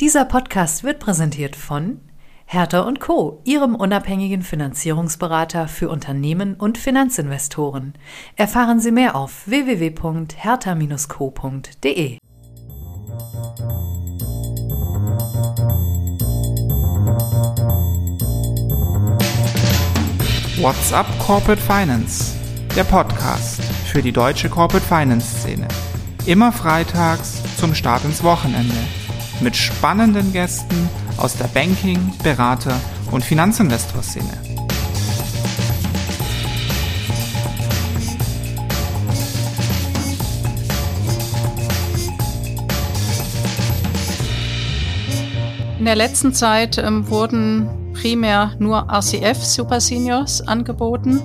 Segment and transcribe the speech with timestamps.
[0.00, 2.00] Dieser Podcast wird präsentiert von
[2.46, 7.92] Hertha und Co., Ihrem unabhängigen Finanzierungsberater für Unternehmen und Finanzinvestoren.
[8.34, 12.16] Erfahren Sie mehr auf www.hertha-co.de.
[20.62, 22.38] What's up Corporate Finance?
[22.74, 23.62] Der Podcast
[23.92, 25.68] für die deutsche Corporate Finance Szene.
[26.24, 28.76] Immer freitags zum Start ins Wochenende.
[29.40, 32.78] Mit spannenden Gästen aus der Banking-, Berater-
[33.10, 34.50] und Finanzinvestor-Szene.
[45.78, 51.22] In der letzten Zeit ähm, wurden primär nur RCF Super Seniors angeboten.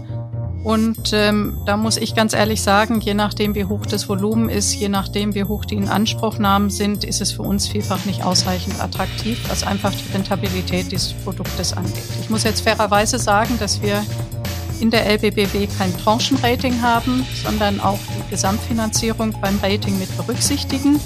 [0.65, 4.73] Und ähm, da muss ich ganz ehrlich sagen, je nachdem, wie hoch das Volumen ist,
[4.73, 9.37] je nachdem, wie hoch die Inanspruchnahmen sind, ist es für uns vielfach nicht ausreichend attraktiv,
[9.47, 12.03] was einfach die Rentabilität dieses Produktes angeht.
[12.19, 14.03] Ich muss jetzt fairerweise sagen, dass wir
[14.79, 20.99] in der LBBW kein Tranchenrating haben, sondern auch die Gesamtfinanzierung beim Rating mit berücksichtigen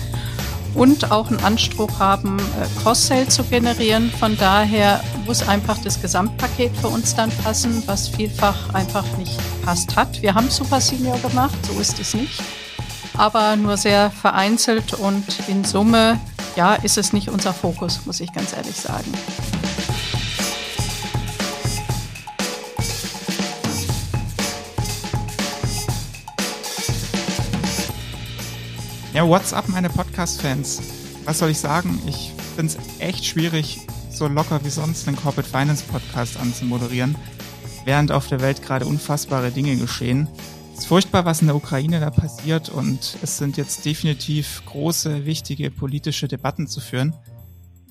[0.80, 4.09] und auch einen Anspruch haben, äh, Cross-Sale zu generieren.
[4.17, 9.97] Von daher muss einfach das Gesamtpaket für uns dann passen, was vielfach einfach nicht passt
[9.97, 10.21] hat.
[10.21, 12.41] Wir haben Super Senior gemacht, so ist es nicht,
[13.17, 16.17] aber nur sehr vereinzelt und in Summe,
[16.55, 19.11] ja, ist es nicht unser Fokus, muss ich ganz ehrlich sagen.
[29.19, 30.81] Ja, what's up, meine Podcast-Fans?
[31.25, 32.01] Was soll ich sagen?
[32.07, 37.17] Ich finde es echt schwierig, so locker wie sonst einen Corporate Finance Podcast anzumoderieren,
[37.83, 40.29] während auf der Welt gerade unfassbare Dinge geschehen.
[40.71, 45.25] Es ist furchtbar, was in der Ukraine da passiert und es sind jetzt definitiv große,
[45.25, 47.13] wichtige politische Debatten zu führen.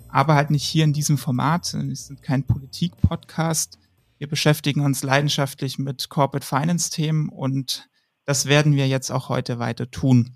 [0.08, 1.74] Aber halt nicht hier in diesem Format.
[1.74, 3.78] Es sind kein Politik-Podcast.
[4.16, 7.90] Wir beschäftigen uns leidenschaftlich mit Corporate Finance-Themen und
[8.24, 10.34] das werden wir jetzt auch heute weiter tun.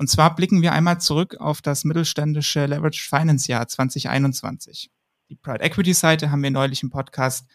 [0.00, 4.90] Und zwar blicken wir einmal zurück auf das mittelständische Leveraged Finance Jahr 2021.
[5.28, 7.46] Die Pride Equity Seite haben wir neulich im Podcast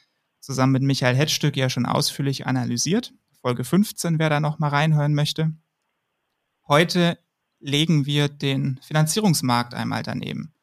[0.41, 3.16] zusammen mit Michael Hetzstück ja schon ausführlich analysiert.
[3.41, 5.56] Folge 15, wer da nochmal reinhören möchte.
[6.67, 7.17] Heute
[7.59, 10.53] legen wir den Finanzierungsmarkt einmal daneben.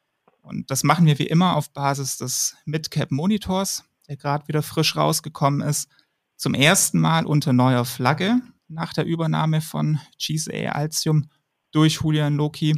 [0.41, 4.95] Und das machen wir wie immer auf Basis des Midcap Monitors, der gerade wieder frisch
[4.95, 5.89] rausgekommen ist.
[6.37, 8.39] Zum ersten Mal unter neuer Flagge
[8.69, 11.27] nach der Übernahme von GSA Altium
[11.73, 12.75] durch Julian Loki.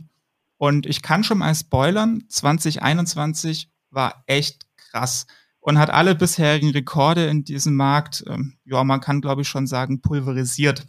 [0.57, 5.27] Und ich kann schon mal spoilern, 2021 war echt krass
[5.59, 9.67] und hat alle bisherigen Rekorde in diesem Markt, ähm, ja, man kann glaube ich schon
[9.67, 10.85] sagen, pulverisiert.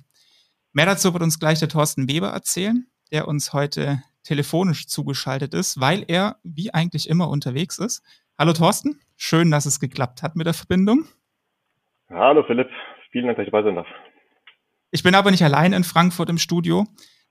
[0.72, 5.80] Mehr dazu wird uns gleich der Thorsten Weber erzählen, der uns heute telefonisch zugeschaltet ist,
[5.80, 8.02] weil er wie eigentlich immer unterwegs ist.
[8.38, 11.06] Hallo Thorsten, schön, dass es geklappt hat mit der Verbindung.
[12.10, 12.68] Hallo Philipp,
[13.10, 13.86] vielen Dank, dass ich dabei sein darf.
[14.90, 16.86] Ich bin aber nicht allein in Frankfurt im Studio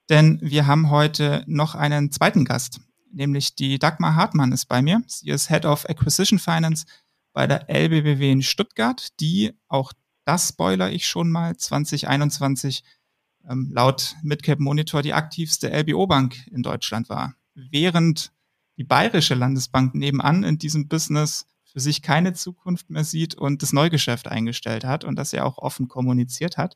[0.10, 2.80] denn wir haben heute noch einen zweiten Gast,
[3.12, 5.02] nämlich die Dagmar Hartmann ist bei mir.
[5.08, 6.86] Sie ist Head of Acquisition Finance
[7.34, 9.94] bei der LBBW in Stuttgart, die, auch
[10.26, 12.84] das spoiler ich schon mal, 2021
[13.50, 17.36] ähm, laut Midcap Monitor die aktivste LBO-Bank in Deutschland war.
[17.54, 18.32] Während
[18.78, 23.74] die Bayerische Landesbank nebenan in diesem Business für sich keine Zukunft mehr sieht und das
[23.74, 26.76] Neugeschäft eingestellt hat und das er auch offen kommuniziert hat.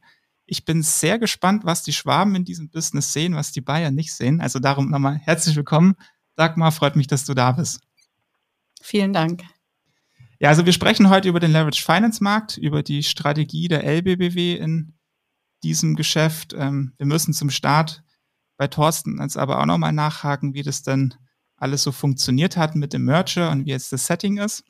[0.51, 4.11] Ich bin sehr gespannt, was die Schwaben in diesem Business sehen, was die Bayern nicht
[4.11, 4.41] sehen.
[4.41, 5.93] Also darum nochmal herzlich willkommen.
[6.35, 7.81] Dagmar, freut mich, dass du da bist.
[8.81, 9.43] Vielen Dank.
[10.39, 14.55] Ja, also wir sprechen heute über den Leverage Finance Markt, über die Strategie der LBBW
[14.55, 14.95] in
[15.61, 16.55] diesem Geschäft.
[16.57, 18.01] Ähm, wir müssen zum Start
[18.57, 21.13] bei Thorsten jetzt aber auch nochmal nachhaken, wie das denn
[21.57, 24.63] alles so funktioniert hat mit dem Merger und wie jetzt das Setting ist.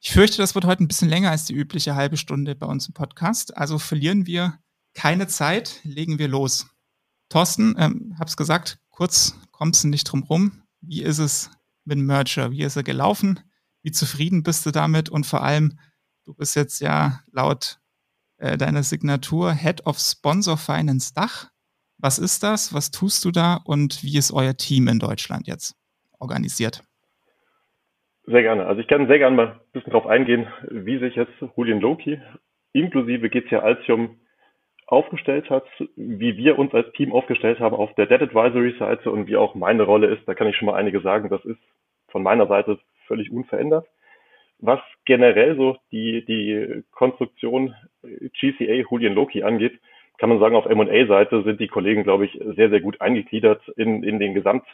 [0.00, 2.88] Ich fürchte, das wird heute ein bisschen länger als die übliche halbe Stunde bei uns
[2.88, 3.56] im Podcast.
[3.56, 4.58] Also verlieren wir
[4.94, 6.68] keine Zeit, legen wir los.
[7.28, 10.62] Thorsten, ähm, hab's gesagt, kurz kommst du nicht drum rum.
[10.80, 11.50] Wie ist es
[11.84, 12.50] mit dem Merger?
[12.50, 13.40] Wie ist er gelaufen?
[13.82, 15.08] Wie zufrieden bist du damit?
[15.08, 15.78] Und vor allem,
[16.24, 17.78] du bist jetzt ja laut
[18.36, 21.50] äh, deiner Signatur Head of Sponsor Finance Dach.
[21.98, 22.74] Was ist das?
[22.74, 23.60] Was tust du da?
[23.64, 25.74] Und wie ist euer Team in Deutschland jetzt
[26.18, 26.82] organisiert?
[28.24, 28.66] Sehr gerne.
[28.66, 32.20] Also ich kann sehr gerne mal ein bisschen darauf eingehen, wie sich jetzt Julian Loki
[32.72, 34.18] inklusive GCA Altium
[34.92, 35.64] aufgestellt hat,
[35.96, 39.54] wie wir uns als Team aufgestellt haben auf der Debt Advisory Seite und wie auch
[39.54, 41.58] meine Rolle ist, da kann ich schon mal einige sagen, das ist
[42.08, 43.86] von meiner Seite völlig unverändert.
[44.58, 49.80] Was generell so die, die Konstruktion GCA Julian Loki angeht,
[50.18, 54.04] kann man sagen, auf M&A-Seite sind die Kollegen, glaube ich, sehr, sehr gut eingegliedert in,
[54.04, 54.64] in den Gesamt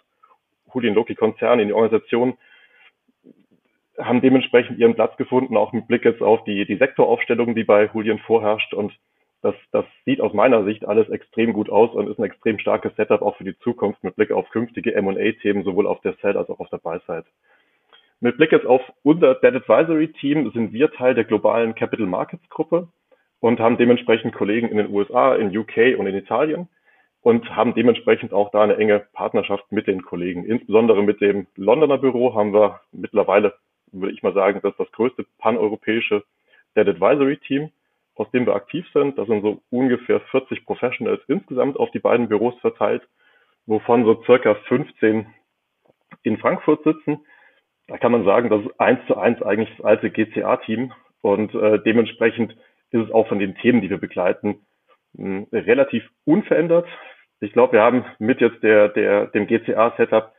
[0.75, 2.37] Julian Loki Konzern, in die Organisation
[3.97, 7.89] haben dementsprechend ihren Platz gefunden, auch mit Blick jetzt auf die, die Sektoraufstellung, die bei
[7.93, 8.75] Julian vorherrscht.
[8.75, 8.93] Und
[9.43, 12.95] das, das sieht aus meiner Sicht alles extrem gut aus und ist ein extrem starkes
[12.97, 16.51] Setup auch für die Zukunft mit Blick auf künftige M&A-Themen, sowohl auf der Sell- als
[16.51, 17.25] auch auf der Buy-Side.
[18.21, 22.49] Mit Blick jetzt auf unser Debt Advisory Team sind wir Teil der globalen Capital Markets
[22.49, 22.89] Gruppe
[23.39, 26.69] und haben dementsprechend Kollegen in den USA, in UK und in Italien
[27.21, 30.45] und haben dementsprechend auch da eine enge Partnerschaft mit den Kollegen.
[30.45, 33.55] Insbesondere mit dem Londoner Büro haben wir mittlerweile,
[33.93, 36.25] würde ich mal sagen, das ist das größte paneuropäische
[36.75, 37.71] Debt Advisory Team,
[38.19, 39.17] aus dem wir aktiv sind.
[39.17, 43.03] Das sind so ungefähr 40 Professionals insgesamt auf die beiden Büros verteilt,
[43.67, 45.27] wovon so circa 15
[46.23, 47.21] in Frankfurt sitzen
[47.89, 50.93] da kann man sagen, das ist eins zu eins eigentlich das alte GCA-Team
[51.23, 52.53] und äh, dementsprechend
[52.91, 54.67] ist es auch von den Themen, die wir begleiten,
[55.15, 56.87] mh, relativ unverändert.
[57.41, 60.33] Ich glaube, wir haben mit jetzt der, der, dem GCA-Setup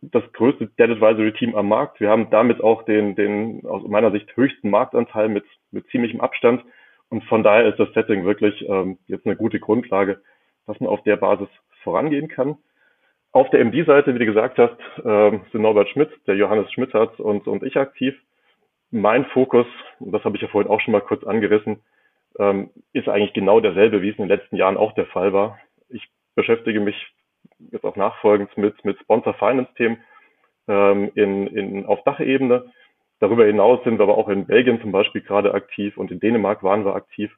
[0.00, 2.00] das größte Debt Advisory Team am Markt.
[2.00, 6.64] Wir haben damit auch den, den aus meiner Sicht höchsten Marktanteil mit, mit ziemlichem Abstand.
[7.08, 10.20] Und von daher ist das Setting wirklich ähm, jetzt eine gute Grundlage,
[10.66, 11.48] dass man auf der Basis
[11.82, 12.56] vorangehen kann.
[13.32, 17.46] Auf der MD-Seite, wie du gesagt hast, ähm, sind Norbert Schmidt, der Johannes Schmittertz und,
[17.46, 18.14] und ich aktiv.
[18.90, 19.66] Mein Fokus,
[20.00, 21.82] und das habe ich ja vorhin auch schon mal kurz angerissen,
[22.38, 25.58] ähm, ist eigentlich genau derselbe, wie es in den letzten Jahren auch der Fall war.
[25.88, 26.96] Ich beschäftige mich
[27.72, 29.98] jetzt auch nachfolgend mit, mit Sponsor-Finance-Themen
[30.68, 32.72] ähm, in, in, auf Dachebene.
[33.18, 36.62] Darüber hinaus sind wir aber auch in Belgien zum Beispiel gerade aktiv und in Dänemark
[36.62, 37.30] waren wir aktiv.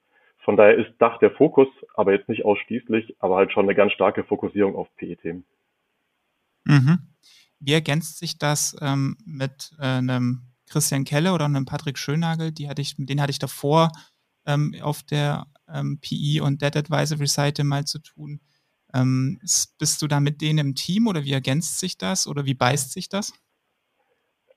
[0.44, 3.92] Von daher ist Dach der Fokus, aber jetzt nicht ausschließlich, aber halt schon eine ganz
[3.92, 5.44] starke Fokussierung auf PE-Themen.
[6.64, 6.98] Mhm.
[7.60, 12.52] Wie ergänzt sich das ähm, mit äh, einem Christian Kelle oder einem Patrick Schönagel?
[12.52, 13.90] Die hatte ich, denen hatte ich davor
[14.46, 18.40] ähm, auf der ähm, PE und Debt Advisory Seite mal zu tun.
[18.94, 19.38] Ähm,
[19.78, 22.92] bist du da mit denen im Team oder wie ergänzt sich das oder wie beißt
[22.92, 23.32] sich das?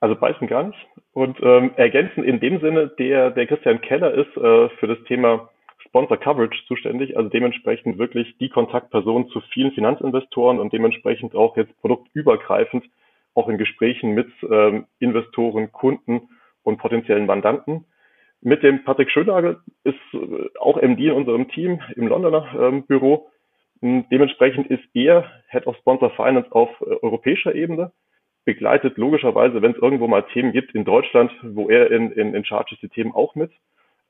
[0.02, 0.88] Also beißen gar nicht.
[1.12, 5.48] Und ähm, ergänzen in dem Sinne, der, der Christian Keller ist äh, für das Thema
[5.78, 11.80] Sponsor Coverage zuständig, also dementsprechend wirklich die Kontaktperson zu vielen Finanzinvestoren und dementsprechend auch jetzt
[11.80, 12.84] produktübergreifend
[13.34, 16.28] auch in Gesprächen mit ähm, Investoren, Kunden
[16.64, 17.84] und potenziellen Mandanten.
[18.40, 23.28] Mit dem Patrick Schönagel ist äh, auch MD in unserem Team im Londoner ähm, Büro.
[23.80, 27.92] Hm, dementsprechend ist er Head of Sponsor Finance auf äh, europäischer Ebene,
[28.44, 32.44] begleitet logischerweise, wenn es irgendwo mal Themen gibt in Deutschland, wo er in, in, in
[32.44, 33.52] Charge ist, die Themen auch mit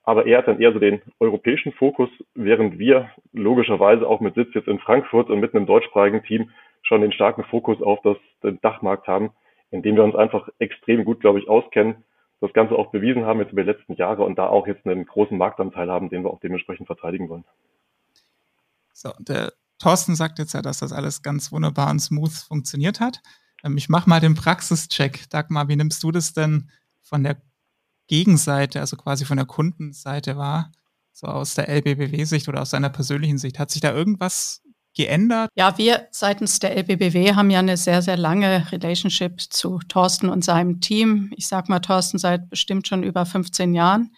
[0.05, 4.53] aber er hat dann eher so den europäischen Fokus, während wir logischerweise auch mit Sitz
[4.55, 6.51] jetzt in Frankfurt und mit einem deutschsprachigen Team
[6.83, 9.31] schon den starken Fokus auf das, den Dachmarkt haben,
[9.71, 12.05] in dem wir uns einfach extrem gut, glaube ich, auskennen,
[12.41, 15.07] das Ganze auch bewiesen haben jetzt über die letzten Jahre und da auch jetzt einen
[15.07, 17.45] großen Marktanteil haben, den wir auch dementsprechend verteidigen wollen.
[18.93, 23.21] So, der Thorsten sagt jetzt ja, dass das alles ganz wunderbar und smooth funktioniert hat.
[23.63, 25.29] Ähm, ich mache mal den Praxischeck.
[25.31, 26.71] Dagmar, wie nimmst du das denn
[27.01, 27.41] von der
[28.07, 30.73] Gegenseite, also quasi von der Kundenseite war,
[31.13, 33.59] so aus der LBBW-Sicht oder aus seiner persönlichen Sicht?
[33.59, 34.63] Hat sich da irgendwas
[34.95, 35.51] geändert?
[35.55, 40.45] Ja, wir seitens der LBBW haben ja eine sehr, sehr lange Relationship zu Thorsten und
[40.45, 41.33] seinem Team.
[41.37, 44.15] Ich sag mal Thorsten seit bestimmt schon über 15 Jahren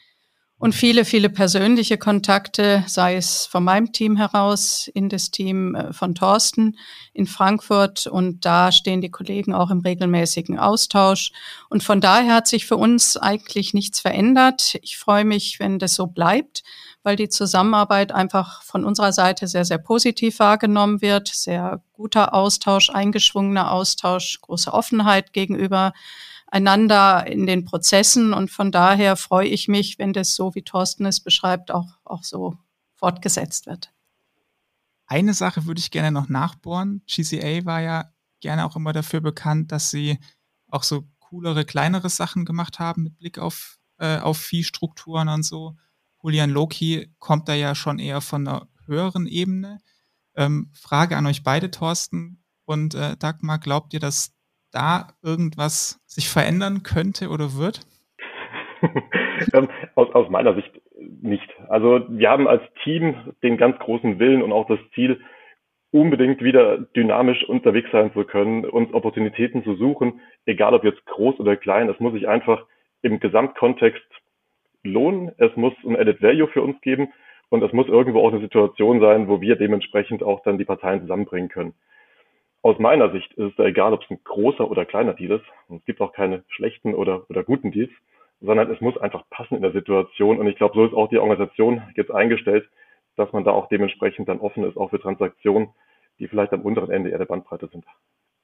[0.58, 5.92] und viele, viele persönliche Kontakte, sei es von meinem Team heraus in das Team äh,
[5.92, 6.78] von Thorsten
[7.12, 8.06] in Frankfurt.
[8.06, 11.32] Und da stehen die Kollegen auch im regelmäßigen Austausch.
[11.68, 14.76] Und von daher hat sich für uns eigentlich nichts verändert.
[14.82, 16.62] Ich freue mich, wenn das so bleibt,
[17.02, 21.28] weil die Zusammenarbeit einfach von unserer Seite sehr, sehr positiv wahrgenommen wird.
[21.28, 25.92] Sehr guter Austausch, eingeschwungener Austausch, große Offenheit gegenüber
[26.54, 28.32] einander in den Prozessen.
[28.32, 32.22] Und von daher freue ich mich, wenn das so, wie Thorsten es beschreibt, auch, auch
[32.22, 32.56] so
[32.94, 33.92] fortgesetzt wird.
[35.06, 37.02] Eine Sache würde ich gerne noch nachbohren.
[37.06, 40.20] GCA war ja gerne auch immer dafür bekannt, dass sie
[40.68, 45.76] auch so coolere, kleinere Sachen gemacht haben mit Blick auf, äh, auf Viehstrukturen und so.
[46.22, 49.80] Julian Loki kommt da ja schon eher von einer höheren Ebene.
[50.36, 54.33] Ähm, Frage an euch beide, Thorsten und äh, Dagmar, glaubt ihr, dass
[54.74, 57.80] da irgendwas sich verändern könnte oder wird?
[59.52, 60.70] Ähm, aus, aus meiner Sicht
[61.20, 61.48] nicht.
[61.68, 65.20] Also wir haben als Team den ganz großen Willen und auch das Ziel,
[65.90, 71.38] unbedingt wieder dynamisch unterwegs sein zu können, uns Opportunitäten zu suchen, egal ob jetzt groß
[71.38, 71.88] oder klein.
[71.88, 72.64] Es muss sich einfach
[73.02, 74.04] im Gesamtkontext
[74.82, 75.30] lohnen.
[75.38, 77.12] Es muss ein Added Value für uns geben
[77.48, 81.02] und es muss irgendwo auch eine Situation sein, wo wir dementsprechend auch dann die Parteien
[81.02, 81.74] zusammenbringen können.
[82.64, 85.44] Aus meiner Sicht ist es egal, ob es ein großer oder kleiner Deal ist.
[85.68, 87.90] Und es gibt auch keine schlechten oder, oder guten Deals,
[88.40, 90.38] sondern es muss einfach passen in der Situation.
[90.38, 92.66] Und ich glaube, so ist auch die Organisation jetzt eingestellt,
[93.16, 95.74] dass man da auch dementsprechend dann offen ist, auch für Transaktionen,
[96.18, 97.84] die vielleicht am unteren Ende eher der Bandbreite sind.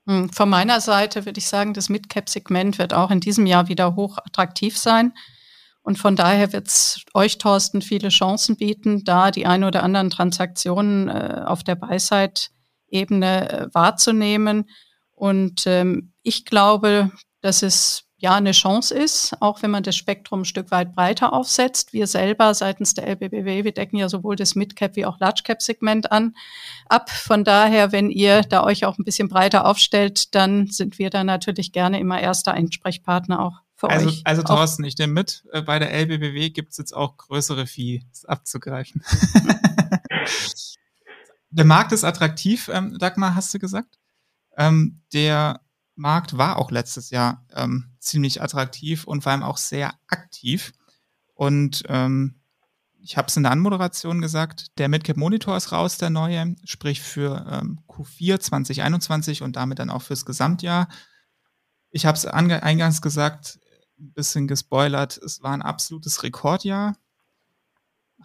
[0.07, 3.97] Hm, von meiner Seite würde ich sagen, das Mid-Cap-Segment wird auch in diesem Jahr wieder
[3.97, 5.15] hoch attraktiv sein.
[5.81, 10.11] Und von daher wird es euch, Thorsten, viele Chancen bieten, da die ein oder anderen
[10.11, 12.60] Transaktionen äh, auf der Buy-Side-Ebene
[12.91, 14.69] äh, wahrzunehmen.
[15.13, 20.43] Und ähm, ich glaube, dass es ja eine Chance ist, auch wenn man das Spektrum
[20.43, 21.95] ein Stück weit breiter aufsetzt.
[21.95, 26.13] Wir selber seitens der LBBW, wir decken ja sowohl das Midcap wie auch Large-Cap Segment
[26.13, 26.35] an,
[26.87, 27.09] ab.
[27.09, 31.25] Von daher, wenn ihr da euch auch ein bisschen breiter aufstellt, dann sind wir da
[31.25, 34.21] natürlich gerne immer erster Ansprechpartner auch für also, euch.
[34.25, 38.27] Also Thorsten, ich nehme mit, äh, bei der LBBW gibt es jetzt auch größere Fees
[38.27, 39.03] abzugreifen.
[41.51, 43.99] der Markt ist attraktiv, ähm, Dagmar, hast du gesagt?
[44.57, 45.61] Ähm, der
[45.97, 50.73] Markt war auch letztes Jahr ähm, ziemlich attraktiv und vor allem auch sehr aktiv.
[51.35, 52.41] Und ähm,
[53.03, 57.01] ich habe es in der Anmoderation gesagt, der Midcap Monitor ist raus, der neue, sprich
[57.01, 60.89] für ähm, Q4 2021 und damit dann auch fürs Gesamtjahr.
[61.91, 63.59] Ich habe es eingangs gesagt,
[63.99, 66.95] ein bisschen gespoilert, es war ein absolutes Rekordjahr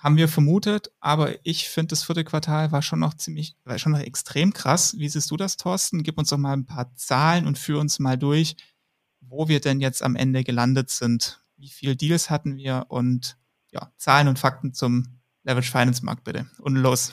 [0.06, 3.92] haben wir vermutet, aber ich finde, das vierte Quartal war schon noch ziemlich, war schon
[3.92, 4.96] noch extrem krass.
[5.00, 6.04] Wie siehst du das, Thorsten?
[6.04, 8.56] Gib uns doch mal ein paar Zahlen und führ uns mal durch,
[9.20, 11.42] wo wir denn jetzt am Ende gelandet sind.
[11.58, 13.36] Wie viele Deals hatten wir und
[13.72, 15.06] ja, Zahlen und Fakten zum
[15.44, 16.46] Leverage Finance Markt bitte.
[16.62, 17.10] Und los.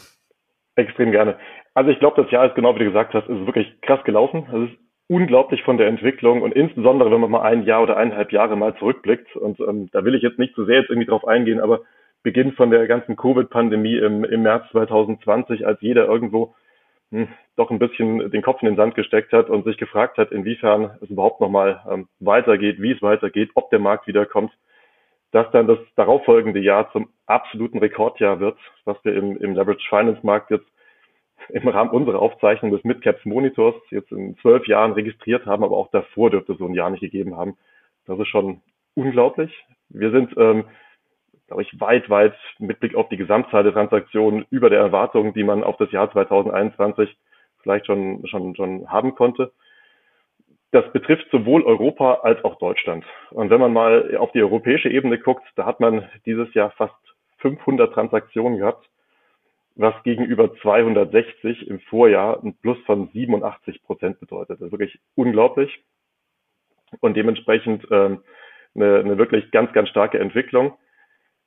[0.77, 1.39] Extrem gerne.
[1.73, 4.45] Also ich glaube, das Jahr ist genau wie du gesagt hast, ist wirklich krass gelaufen.
[4.53, 8.33] Es ist unglaublich von der Entwicklung und insbesondere, wenn man mal ein Jahr oder eineinhalb
[8.33, 9.35] Jahre mal zurückblickt.
[9.35, 11.81] Und ähm, da will ich jetzt nicht zu so sehr jetzt irgendwie drauf eingehen, aber
[12.23, 16.55] Beginn von der ganzen Covid-Pandemie im, im März 2020, als jeder irgendwo
[17.11, 20.33] hm, doch ein bisschen den Kopf in den Sand gesteckt hat und sich gefragt hat,
[20.33, 24.53] inwiefern es überhaupt nochmal ähm, weitergeht, wie es weitergeht, ob der Markt wiederkommt,
[25.33, 30.21] dass dann das darauffolgende Jahr zum absoluten Rekordjahr wird, was wir im, im Leverage Finance
[30.25, 30.67] Markt jetzt
[31.49, 35.91] im Rahmen unserer Aufzeichnung des Midcaps Monitors jetzt in zwölf Jahren registriert haben, aber auch
[35.91, 37.57] davor dürfte so ein Jahr nicht gegeben haben.
[38.07, 38.63] Das ist schon
[38.95, 39.53] unglaublich.
[39.89, 40.65] Wir sind ähm,
[41.53, 45.45] glaube ich, weit, weit mit Blick auf die Gesamtzahl der Transaktionen über der Erwartung, die
[45.45, 47.15] man auf das Jahr 2021
[47.63, 49.53] vielleicht schon, schon, schon haben konnte.
[50.71, 53.05] Das betrifft sowohl Europa als auch Deutschland.
[53.31, 56.95] Und wenn man mal auf die europäische Ebene guckt, da hat man dieses Jahr fast
[57.41, 58.89] 500 Transaktionen gehabt,
[59.75, 64.59] was gegenüber 260 im Vorjahr ein Plus von 87 Prozent bedeutet.
[64.61, 65.85] Das ist wirklich unglaublich
[67.01, 68.23] und dementsprechend ähm,
[68.75, 70.79] eine, eine wirklich ganz, ganz starke Entwicklung.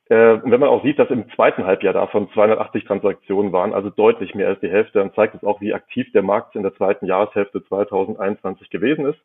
[0.08, 3.90] Äh, und wenn man auch sieht, dass im zweiten Halbjahr davon 280 Transaktionen waren, also
[3.90, 6.74] deutlich mehr als die Hälfte, dann zeigt es auch, wie aktiv der Markt in der
[6.74, 9.18] zweiten Jahreshälfte 2021 gewesen ist.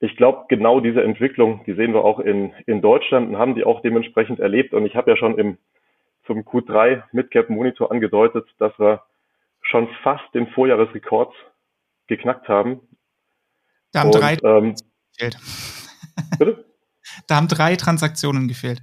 [0.00, 3.62] Ich glaube, genau diese Entwicklung, die sehen wir auch in, in Deutschland und haben die
[3.62, 4.74] auch dementsprechend erlebt.
[4.74, 5.58] Und ich habe ja schon im,
[6.26, 9.02] zum Q3 Midcap Monitor angedeutet, dass wir
[9.60, 11.32] schon fast den Vorjahresrekord
[12.08, 12.80] geknackt haben.
[13.92, 14.74] Da haben und, drei ähm,
[15.16, 15.38] gefehlt.
[16.36, 16.64] Bitte?
[17.28, 18.80] Da haben drei Transaktionen gefehlt.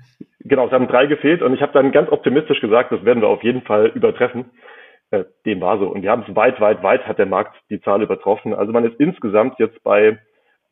[0.50, 3.27] Genau, es haben drei gefehlt und ich habe dann ganz optimistisch gesagt, das werden wir
[3.27, 4.46] auf jeden Fall übertreffen.
[5.12, 5.88] Äh, dem war so.
[5.88, 8.56] Und wir haben es weit, weit, weit hat der Markt die Zahl übertroffen.
[8.56, 10.18] Also man ist insgesamt jetzt bei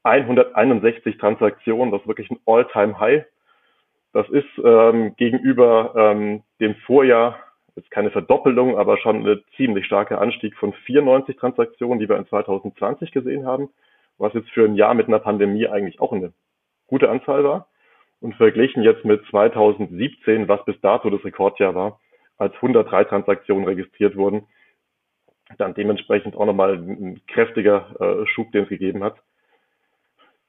[0.02, 3.26] 161 Transaktionen, das ist wirklich ein All-Time-High.
[4.14, 7.38] Das ist ähm, gegenüber ähm, dem Vorjahr
[7.76, 12.26] jetzt keine Verdoppelung, aber schon eine ziemlich starke Anstieg von 94 Transaktionen, die wir in
[12.26, 13.70] 2020 gesehen haben,
[14.18, 16.34] was jetzt für ein Jahr mit einer Pandemie eigentlich auch eine
[16.88, 17.68] gute Anzahl war
[18.22, 22.00] und verglichen jetzt mit 2017, was bis dato das Rekordjahr war,
[22.38, 24.48] als 103 Transaktionen registriert wurden,
[25.58, 29.18] dann dementsprechend auch nochmal ein kräftiger äh, Schub, den es gegeben hat.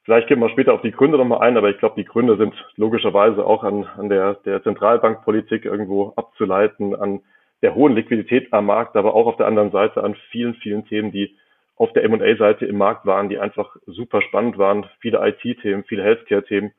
[0.05, 2.55] Vielleicht gehen wir später auf die Gründe nochmal ein, aber ich glaube, die Gründe sind
[2.77, 7.21] logischerweise auch an, an der, der Zentralbankpolitik irgendwo abzuleiten, an
[7.61, 11.13] der hohen Liquidität am Markt, aber auch auf der anderen Seite an vielen, vielen Themen,
[11.13, 11.37] die
[11.77, 14.87] auf der M&A-Seite im Markt waren, die einfach super spannend waren.
[15.01, 16.73] Viele IT-Themen, viele Healthcare-Themen,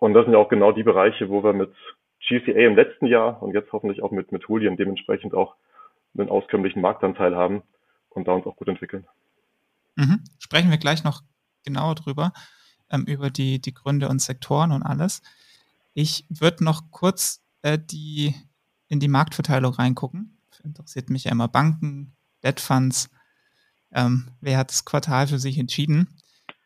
[0.00, 1.72] und das sind ja auch genau die Bereiche, wo wir mit
[2.26, 5.54] GCA im letzten Jahr und jetzt hoffentlich auch mit, mit Julian dementsprechend auch
[6.18, 7.62] einen auskömmlichen Marktanteil haben
[8.08, 9.06] und da uns auch gut entwickeln.
[9.96, 10.24] Mhm.
[10.38, 11.22] Sprechen wir gleich noch
[11.64, 12.32] genauer drüber,
[12.90, 15.22] ähm, über die, die Gründe und Sektoren und alles.
[15.92, 18.34] Ich würde noch kurz äh, die,
[18.88, 20.38] in die Marktverteilung reingucken.
[20.64, 23.10] Interessiert mich ja immer Banken, Debt Funds.
[23.92, 26.19] Ähm, wer hat das Quartal für sich entschieden?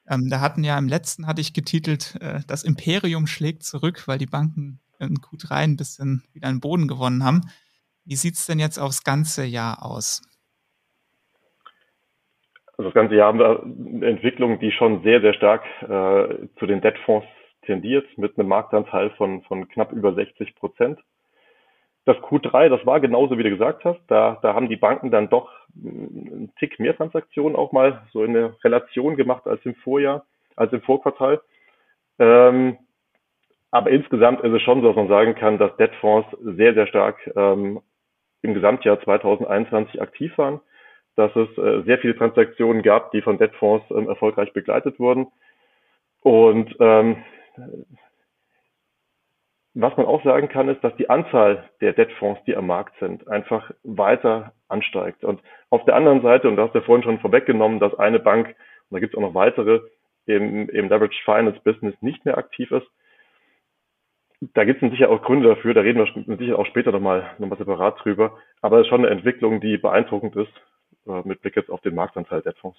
[0.09, 4.19] Ähm, da hatten ja im letzten, hatte ich getitelt, äh, das Imperium schlägt zurück, weil
[4.19, 7.43] die Banken in Q3 ein bisschen wieder einen Boden gewonnen haben.
[8.05, 10.23] Wie sieht es denn jetzt aufs ganze Jahr aus?
[12.77, 16.67] Also das ganze Jahr haben wir eine Entwicklung, die schon sehr, sehr stark äh, zu
[16.67, 17.27] den Debtfonds
[17.63, 21.01] tendiert, mit einem Marktanteil von, von knapp über 60 Prozent.
[22.05, 24.01] Das Q3, das war genauso, wie du gesagt hast.
[24.09, 28.37] Da, da haben die Banken dann doch einen Tick mehr Transaktionen auch mal so in
[28.37, 31.41] eine Relation gemacht als im Vorjahr, als im Vorquartal.
[32.19, 32.79] Ähm,
[33.71, 37.19] aber insgesamt ist es schon so, dass man sagen kann, dass Debtfonds sehr, sehr stark
[37.35, 37.81] ähm,
[38.43, 40.61] im Gesamtjahr 2021 aktiv waren,
[41.17, 45.27] dass es äh, sehr viele Transaktionen gab, die von Debtfonds ähm, erfolgreich begleitet wurden.
[46.21, 47.25] Und ähm,
[49.75, 53.27] was man auch sagen kann, ist, dass die Anzahl der Debtfonds, die am Markt sind,
[53.29, 55.25] einfach weiter ansteigt.
[55.25, 55.41] Und
[55.71, 58.49] auf der anderen Seite, und da hast du ja vorhin schon vorweggenommen, dass eine Bank,
[58.49, 58.57] und
[58.91, 59.81] da gibt es auch noch weitere,
[60.27, 62.87] im, im Leverage Finance Business nicht mehr aktiv ist.
[64.55, 67.49] Da gibt es sicher auch Gründe dafür, da reden wir sicher auch später nochmal noch
[67.49, 68.39] mal separat drüber.
[68.61, 70.53] Aber es ist schon eine Entwicklung, die beeindruckend ist,
[71.07, 72.79] äh, mit Blick jetzt auf den Marktanteil der Fonds.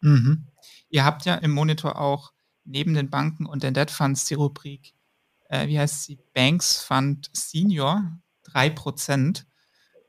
[0.00, 0.46] Mhm.
[0.90, 2.32] Ihr habt ja im Monitor auch
[2.64, 4.94] neben den Banken und den Debt Funds die Rubrik
[5.48, 8.02] äh, wie heißt sie, Banks Fund Senior,
[8.52, 9.44] 3%.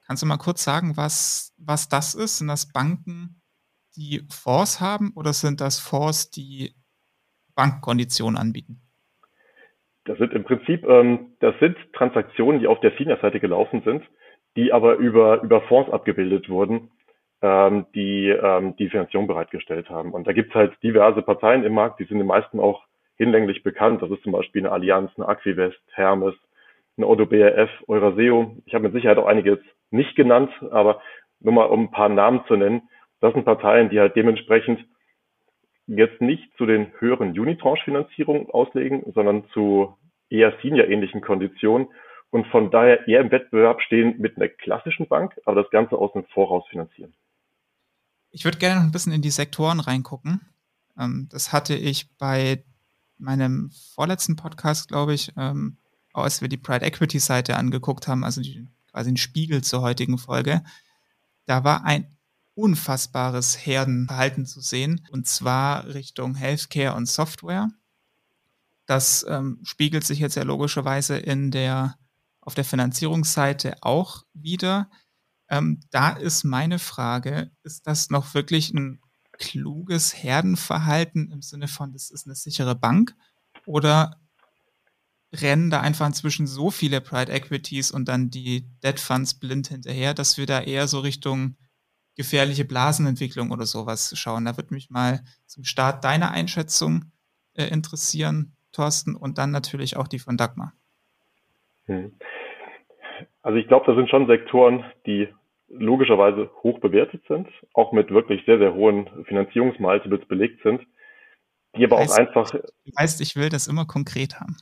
[0.05, 2.39] Kannst du mal kurz sagen, was, was das ist?
[2.39, 3.41] Sind das Banken,
[3.95, 6.73] die Fonds haben oder sind das Fonds, die
[7.55, 8.81] Bankkonditionen anbieten?
[10.05, 14.03] Das sind im Prinzip, ähm, das sind Transaktionen, die auf der Senior-Seite gelaufen sind,
[14.55, 16.89] die aber über, über Fonds abgebildet wurden,
[17.41, 20.13] ähm, die ähm, die Finanzierung bereitgestellt haben.
[20.13, 22.81] Und da gibt es halt diverse Parteien im Markt, die sind den meisten auch
[23.19, 24.01] hinlänglich bekannt.
[24.01, 26.33] Das ist zum Beispiel eine Allianz, eine Aquivest, Hermes,
[26.97, 28.57] eine Otto BRF, Euraseo.
[28.65, 31.01] Ich habe mit Sicherheit auch einige jetzt nicht genannt, aber
[31.41, 32.89] nur mal um ein paar Namen zu nennen.
[33.19, 34.79] Das sind Parteien, die halt dementsprechend
[35.87, 39.97] jetzt nicht zu den höheren Unitranche-Finanzierungen auslegen, sondern zu
[40.29, 41.87] eher Senior-ähnlichen Konditionen
[42.29, 46.13] und von daher eher im Wettbewerb stehen mit einer klassischen Bank, aber das Ganze aus
[46.13, 47.13] dem Voraus finanzieren.
[48.31, 50.41] Ich würde gerne noch ein bisschen in die Sektoren reingucken.
[50.97, 52.63] Ähm, das hatte ich bei
[53.19, 55.77] meinem vorletzten Podcast, glaube ich, ähm,
[56.13, 60.17] als wir die Pride Equity Seite angeguckt haben, also die, quasi ein Spiegel zur heutigen
[60.17, 60.63] Folge,
[61.45, 62.07] da war ein
[62.55, 67.69] unfassbares Herdenverhalten zu sehen, und zwar Richtung Healthcare und Software.
[68.85, 71.97] Das ähm, spiegelt sich jetzt ja logischerweise in der,
[72.41, 74.89] auf der Finanzierungsseite auch wieder.
[75.47, 78.99] Ähm, da ist meine Frage, ist das noch wirklich ein
[79.39, 83.15] kluges Herdenverhalten im Sinne von, das ist eine sichere Bank?
[83.65, 84.19] Oder
[85.33, 90.13] rennen da einfach inzwischen so viele Pride Equities und dann die Debt Funds blind hinterher,
[90.13, 91.55] dass wir da eher so Richtung
[92.15, 94.45] gefährliche Blasenentwicklung oder sowas schauen.
[94.45, 97.11] Da würde mich mal zum Start deine Einschätzung
[97.53, 100.73] äh, interessieren, Thorsten, und dann natürlich auch die von Dagmar.
[101.85, 102.11] Hm.
[103.41, 105.27] Also ich glaube, das sind schon Sektoren, die
[105.69, 110.81] logischerweise hoch bewertet sind, auch mit wirklich sehr, sehr hohen Finanzierungsmultiples belegt sind,
[111.75, 112.51] die aber heißt, auch einfach.
[112.51, 112.59] Du
[112.95, 114.57] weißt, ich will das immer konkret haben.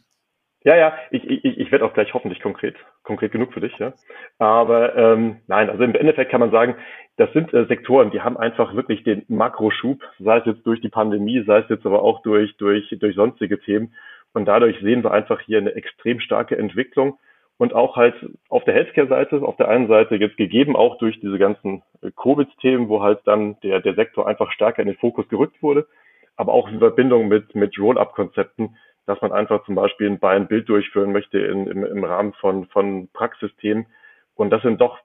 [0.63, 3.93] Ja, ja, ich, ich, ich werde auch gleich hoffentlich konkret, konkret genug für dich, ja.
[4.37, 6.75] Aber ähm, nein, also im Endeffekt kann man sagen,
[7.15, 10.89] das sind äh, Sektoren, die haben einfach wirklich den Makroschub, sei es jetzt durch die
[10.89, 13.93] Pandemie, sei es jetzt aber auch durch, durch, durch sonstige Themen.
[14.33, 17.17] Und dadurch sehen wir einfach hier eine extrem starke Entwicklung
[17.57, 18.15] und auch halt
[18.49, 22.87] auf der Healthcare-Seite, auf der einen Seite jetzt gegeben auch durch diese ganzen äh, Covid-Themen,
[22.87, 25.87] wo halt dann der, der Sektor einfach stärker in den Fokus gerückt wurde,
[26.35, 31.11] aber auch in Verbindung mit, mit Roll-Up-Konzepten, dass man einfach zum Beispiel ein Buy-and-Bild durchführen
[31.11, 33.87] möchte in, im, im Rahmen von, von Praxisthemen.
[34.35, 34.99] Und das sind doch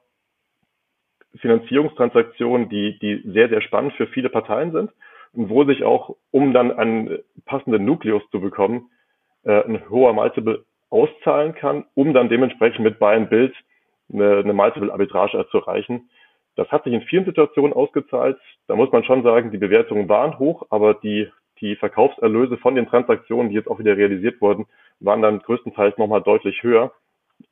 [1.37, 4.91] Finanzierungstransaktionen, die, die sehr, sehr spannend für viele Parteien sind
[5.31, 8.91] und wo sich auch, um dann einen passenden Nukleus zu bekommen,
[9.43, 10.63] äh, ein hoher Multiple
[10.93, 13.55] auszahlen kann, um dann dementsprechend mit Buy and Build
[14.11, 16.09] eine, eine Multiple Arbitrage zu erreichen.
[16.55, 18.37] Das hat sich in vielen Situationen ausgezahlt.
[18.67, 21.29] Da muss man schon sagen, die Bewertungen waren hoch, aber die,
[21.59, 24.67] die Verkaufserlöse von den Transaktionen, die jetzt auch wieder realisiert wurden,
[24.99, 26.93] waren dann größtenteils nochmal deutlich höher.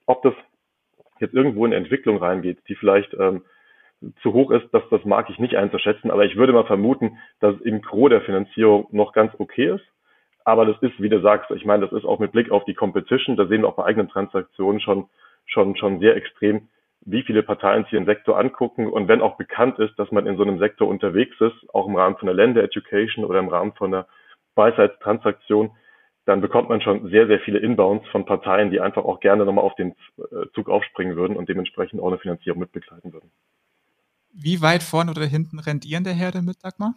[0.06, 0.34] Ob das
[1.20, 3.44] jetzt irgendwo in Entwicklung reingeht, die vielleicht ähm,
[4.22, 7.60] zu hoch ist, das, das mag ich nicht einzuschätzen, aber ich würde mal vermuten, dass
[7.62, 9.86] im Gros der Finanzierung noch ganz okay ist.
[10.46, 12.74] Aber das ist, wie du sagst, ich meine, das ist auch mit Blick auf die
[12.74, 15.10] Competition, da sehen wir auch bei eigenen Transaktionen schon,
[15.46, 16.70] schon, schon sehr extrem,
[17.02, 18.88] wie viele Parteien sich den Sektor angucken.
[18.88, 21.96] Und wenn auch bekannt ist, dass man in so einem Sektor unterwegs ist, auch im
[21.96, 24.08] Rahmen von der Länder Education oder im Rahmen von einer
[24.56, 25.72] Beiseitstransaktion,
[26.26, 29.66] dann bekommt man schon sehr, sehr viele Inbounds von Parteien, die einfach auch gerne nochmal
[29.66, 33.32] auf den äh, Zug aufspringen würden und dementsprechend auch eine Finanzierung mitbegleiten würden.
[34.34, 36.96] Wie weit vorne oder hinten rennt ihr in der Herde mit, Dagmar?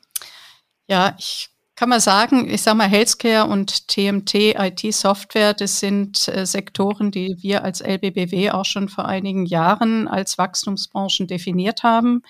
[0.86, 6.46] Ja, ich kann man sagen, ich sage mal, Healthcare und TMT, IT-Software, das sind äh,
[6.46, 12.22] Sektoren, die wir als LBBW auch schon vor einigen Jahren als Wachstumsbranchen definiert haben.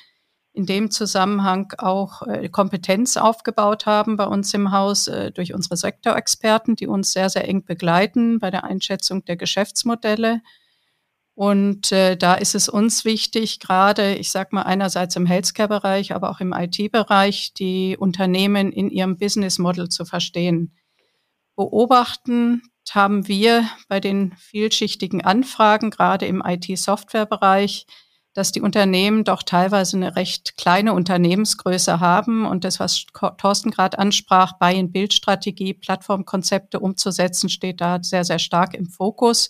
[0.54, 5.76] In dem Zusammenhang auch äh, Kompetenz aufgebaut haben bei uns im Haus äh, durch unsere
[5.76, 10.40] Sektorexperten, die uns sehr, sehr eng begleiten bei der Einschätzung der Geschäftsmodelle
[11.34, 16.30] Und äh, da ist es uns wichtig, gerade, ich sage mal, einerseits im Healthcare-Bereich, aber
[16.30, 20.76] auch im IT-Bereich, die Unternehmen in ihrem Business Model zu verstehen.
[21.56, 27.86] Beobachten haben wir bei den vielschichtigen Anfragen, gerade im IT-Software-Bereich,
[28.34, 33.06] dass die Unternehmen doch teilweise eine recht kleine Unternehmensgröße haben und das, was
[33.38, 39.48] Thorsten gerade ansprach, Buy-in-Build-Strategie, Plattformkonzepte umzusetzen, steht da sehr, sehr stark im Fokus.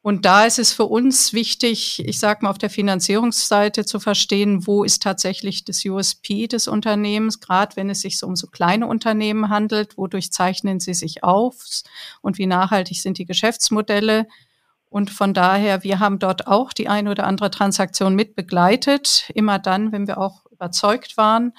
[0.00, 4.66] Und da ist es für uns wichtig, ich sage mal auf der Finanzierungsseite zu verstehen,
[4.66, 9.48] wo ist tatsächlich das USP des Unternehmens, gerade wenn es sich um so kleine Unternehmen
[9.48, 11.56] handelt, wodurch zeichnen sie sich auf
[12.22, 14.28] und wie nachhaltig sind die Geschäftsmodelle.
[14.88, 19.58] Und von daher, wir haben dort auch die eine oder andere Transaktion mit begleitet, immer
[19.58, 21.52] dann, wenn wir auch überzeugt waren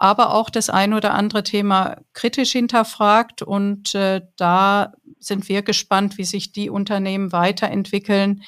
[0.00, 3.42] aber auch das ein oder andere Thema kritisch hinterfragt.
[3.42, 8.42] Und äh, da sind wir gespannt, wie sich die Unternehmen weiterentwickeln.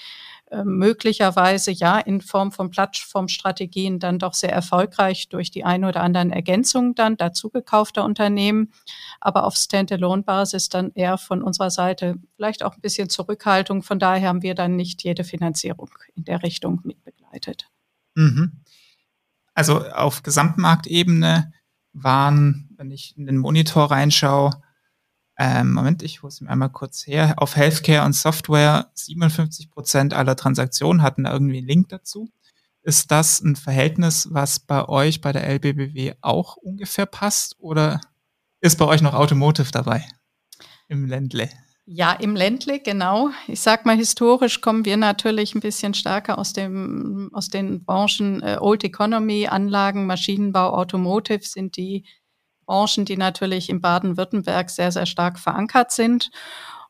[0.50, 6.02] Äh, möglicherweise ja in Form von Plattformstrategien dann doch sehr erfolgreich durch die ein oder
[6.02, 8.72] anderen Ergänzungen dann dazu gekaufter Unternehmen,
[9.20, 13.82] aber auf Standalone-Basis dann eher von unserer Seite vielleicht auch ein bisschen Zurückhaltung.
[13.82, 17.68] Von daher haben wir dann nicht jede Finanzierung in der Richtung mitbegleitet.
[18.14, 18.61] Mhm.
[19.54, 21.52] Also auf Gesamtmarktebene
[21.92, 24.50] waren, wenn ich in den Monitor reinschaue,
[25.38, 30.14] ähm, Moment, ich hole es mir einmal kurz her, auf Healthcare und Software 57 Prozent
[30.14, 32.30] aller Transaktionen hatten irgendwie einen Link dazu.
[32.82, 38.00] Ist das ein Verhältnis, was bei euch bei der LBBW auch ungefähr passt oder
[38.60, 40.06] ist bei euch noch Automotive dabei
[40.88, 41.48] im Ländle?
[41.84, 43.30] Ja, im Ländle, genau.
[43.48, 48.40] Ich sag mal, historisch kommen wir natürlich ein bisschen stärker aus dem, aus den Branchen
[48.40, 52.04] äh, Old Economy, Anlagen, Maschinenbau, Automotive sind die
[52.66, 56.30] Branchen, die natürlich in Baden-Württemberg sehr, sehr stark verankert sind.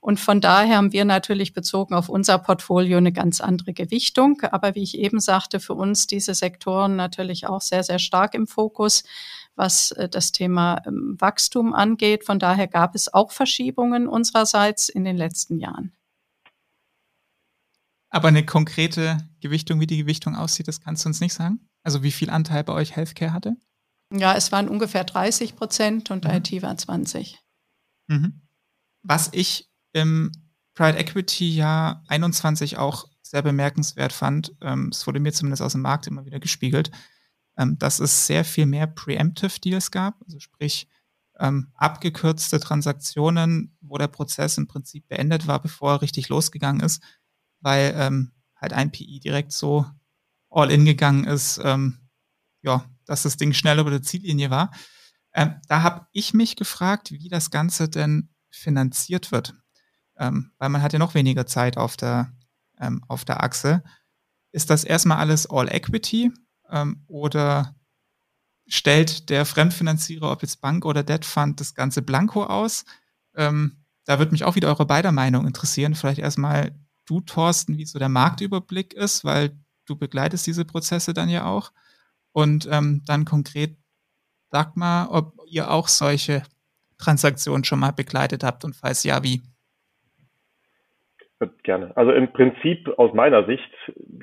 [0.00, 4.42] Und von daher haben wir natürlich bezogen auf unser Portfolio eine ganz andere Gewichtung.
[4.50, 8.46] Aber wie ich eben sagte, für uns diese Sektoren natürlich auch sehr, sehr stark im
[8.46, 9.04] Fokus
[9.54, 12.24] was äh, das Thema ähm, Wachstum angeht.
[12.24, 15.92] Von daher gab es auch Verschiebungen unsererseits in den letzten Jahren.
[18.10, 21.60] Aber eine konkrete Gewichtung, wie die Gewichtung aussieht, das kannst du uns nicht sagen?
[21.82, 23.56] Also wie viel Anteil bei euch Healthcare hatte?
[24.12, 26.30] Ja, es waren ungefähr 30 Prozent und mhm.
[26.30, 27.40] IT war 20.
[28.08, 28.42] Mhm.
[29.02, 30.30] Was ich im
[30.74, 35.80] Private Equity Jahr 21 auch sehr bemerkenswert fand, ähm, es wurde mir zumindest aus dem
[35.80, 36.90] Markt immer wieder gespiegelt,
[37.56, 40.88] ähm, dass es sehr viel mehr Preemptive Deals gab, also sprich
[41.38, 47.02] ähm, abgekürzte Transaktionen, wo der Prozess im Prinzip beendet war, bevor er richtig losgegangen ist,
[47.60, 49.86] weil ähm, halt ein PI direkt so
[50.50, 51.98] all in gegangen ist, ähm,
[52.62, 54.70] ja, dass das Ding schnell über der Ziellinie war.
[55.34, 59.54] Ähm, da habe ich mich gefragt, wie das Ganze denn finanziert wird,
[60.18, 62.32] ähm, weil man hat ja noch weniger Zeit auf der
[63.06, 63.84] auf der Achse.
[64.50, 66.32] Ist das erstmal alles All Equity
[66.72, 67.76] ähm, oder
[68.66, 72.84] stellt der Fremdfinanzierer, ob jetzt Bank oder Debt Fund, das Ganze blanko aus?
[73.36, 75.94] Ähm, da würde mich auch wieder eure beider Meinung interessieren.
[75.94, 79.56] Vielleicht erstmal du, Thorsten, wie so der Marktüberblick ist, weil
[79.86, 81.72] du begleitest diese Prozesse dann ja auch.
[82.32, 83.76] Und ähm, dann konkret
[84.50, 86.42] Dagmar, ob ihr auch solche
[86.98, 89.42] Transaktionen schon mal begleitet habt und falls ja, wie?
[91.62, 91.92] Gerne.
[91.96, 93.70] Also im Prinzip aus meiner Sicht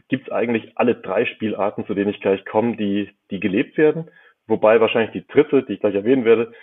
[0.07, 4.09] gibt es eigentlich alle drei Spielarten, zu denen ich gleich komme, die, die gelebt werden.
[4.47, 6.53] Wobei wahrscheinlich die dritte, die ich gleich erwähnen werde,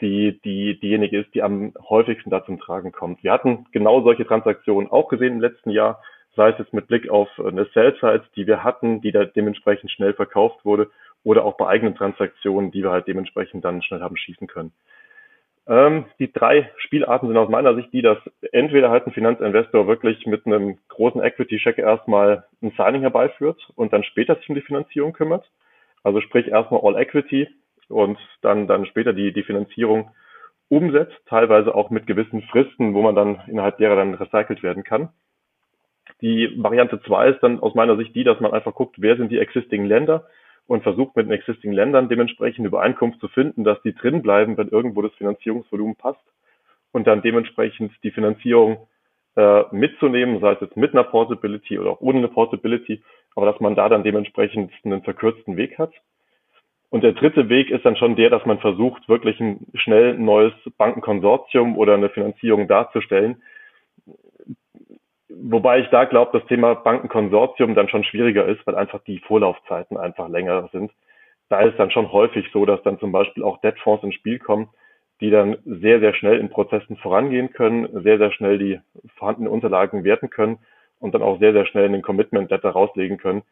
[0.00, 3.22] die, die, diejenige ist, die am häufigsten da zum Tragen kommt.
[3.22, 6.02] Wir hatten genau solche Transaktionen auch gesehen im letzten Jahr,
[6.36, 10.14] sei es jetzt mit Blick auf eine Sell-Side, die wir hatten, die da dementsprechend schnell
[10.14, 10.90] verkauft wurde,
[11.22, 14.72] oder auch bei eigenen Transaktionen, die wir halt dementsprechend dann schnell haben schießen können.
[15.66, 18.18] Ähm, die drei Spielarten sind aus meiner Sicht die, dass
[18.52, 24.04] entweder halt ein Finanzinvestor wirklich mit einem großen Equity-Check erstmal ein Signing herbeiführt und dann
[24.04, 25.50] später sich um die Finanzierung kümmert.
[26.02, 27.48] Also sprich erstmal All Equity
[27.88, 30.10] und dann, dann später die, die Finanzierung
[30.68, 35.10] umsetzt, teilweise auch mit gewissen Fristen, wo man dann innerhalb derer dann recycelt werden kann.
[36.20, 39.30] Die Variante zwei ist dann aus meiner Sicht die, dass man einfach guckt, wer sind
[39.30, 40.26] die existing Länder,
[40.66, 44.68] und versucht mit den existing Ländern dementsprechend Übereinkunft zu finden, dass die drin bleiben, wenn
[44.68, 46.24] irgendwo das Finanzierungsvolumen passt
[46.92, 48.86] und dann dementsprechend die Finanzierung
[49.36, 53.02] äh, mitzunehmen, sei es jetzt mit einer Possibility oder auch ohne eine Possibility,
[53.34, 55.92] aber dass man da dann dementsprechend einen verkürzten Weg hat.
[56.90, 60.52] Und der dritte Weg ist dann schon der, dass man versucht, wirklich ein schnell neues
[60.78, 63.42] Bankenkonsortium oder eine Finanzierung darzustellen,
[65.42, 69.96] Wobei ich da glaube, das Thema Bankenkonsortium dann schon schwieriger ist, weil einfach die Vorlaufzeiten
[69.96, 70.92] einfach länger sind.
[71.48, 74.68] Da ist dann schon häufig so, dass dann zum Beispiel auch Debtfonds ins Spiel kommen,
[75.20, 78.80] die dann sehr, sehr schnell in Prozessen vorangehen können, sehr, sehr schnell die
[79.16, 80.58] vorhandenen Unterlagen werten können
[80.98, 83.42] und dann auch sehr, sehr schnell einen Commitment Letter rauslegen können,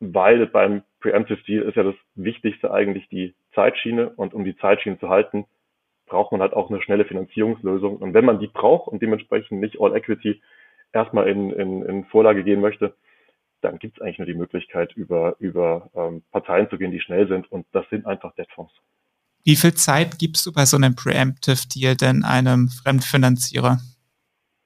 [0.00, 4.98] weil beim Preemptive Deal ist ja das Wichtigste eigentlich die Zeitschiene und um die Zeitschiene
[4.98, 5.46] zu halten,
[6.06, 7.96] braucht man halt auch eine schnelle Finanzierungslösung.
[7.96, 10.40] Und wenn man die braucht und dementsprechend nicht All Equity
[10.92, 12.94] erstmal in, in, in Vorlage gehen möchte,
[13.60, 17.28] dann gibt es eigentlich nur die Möglichkeit, über, über ähm, Parteien zu gehen, die schnell
[17.28, 17.50] sind.
[17.50, 18.72] Und das sind einfach Debtfonds.
[19.44, 23.78] Wie viel Zeit gibst du bei so einem Preemptive Deal denn einem Fremdfinanzierer?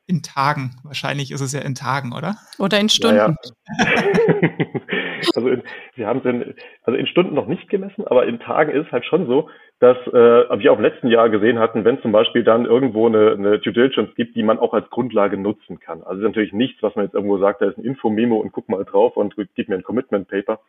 [0.06, 0.76] In Tagen.
[0.82, 2.36] Wahrscheinlich ist es ja in Tagen, oder?
[2.58, 3.16] Oder in Stunden.
[3.16, 3.36] Ja, ja.
[5.36, 5.62] also in,
[5.94, 8.92] wir haben es in, also in Stunden noch nicht gemessen, aber in Tagen ist es
[8.92, 9.48] halt schon so,
[9.82, 13.32] dass äh, wir auch im letzten Jahr gesehen hatten, wenn zum Beispiel dann irgendwo eine,
[13.32, 16.04] eine Due Diligence gibt, die man auch als Grundlage nutzen kann.
[16.04, 18.68] Also ist natürlich nichts, was man jetzt irgendwo sagt, da ist ein Info-Memo und guck
[18.68, 20.60] mal drauf und gib mir ein Commitment-Paper.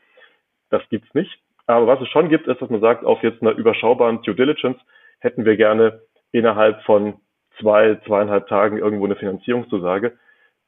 [0.71, 1.31] Das gibt's nicht.
[1.67, 4.79] Aber was es schon gibt, ist, dass man sagt, auf jetzt einer überschaubaren Due Diligence
[5.19, 7.13] hätten wir gerne innerhalb von
[7.59, 10.13] zwei, zweieinhalb Tagen irgendwo eine Finanzierungszusage.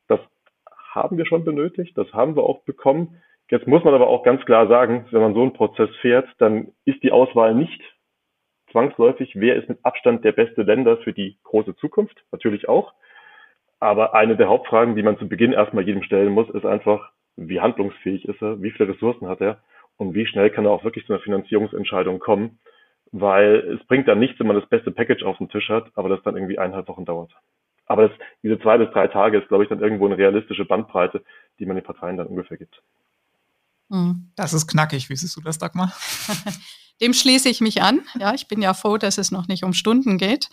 [0.07, 0.19] Das
[0.91, 3.19] haben wir schon benötigt, das haben wir auch bekommen.
[3.49, 6.67] Jetzt muss man aber auch ganz klar sagen, wenn man so einen Prozess fährt, dann
[6.85, 7.81] ist die Auswahl nicht
[8.75, 12.93] zwangsläufig, wer ist mit Abstand der beste Länder für die große Zukunft, natürlich auch.
[13.79, 17.61] Aber eine der Hauptfragen, die man zu Beginn erstmal jedem stellen muss, ist einfach, wie
[17.61, 19.59] handlungsfähig ist er, wie viele Ressourcen hat er
[19.95, 22.59] und wie schnell kann er auch wirklich zu einer Finanzierungsentscheidung kommen.
[23.13, 26.09] Weil es bringt dann nichts, wenn man das beste Package auf dem Tisch hat, aber
[26.09, 27.31] das dann irgendwie eineinhalb Wochen dauert.
[27.85, 31.23] Aber das, diese zwei bis drei Tage ist, glaube ich, dann irgendwo eine realistische Bandbreite,
[31.59, 32.81] die man den Parteien dann ungefähr gibt.
[33.89, 34.31] Hm.
[34.35, 35.09] Das ist knackig.
[35.09, 35.93] Wie siehst du das, Dagmar?
[37.01, 38.01] Dem schließe ich mich an.
[38.17, 40.49] Ja, ich bin ja froh, dass es noch nicht um Stunden geht.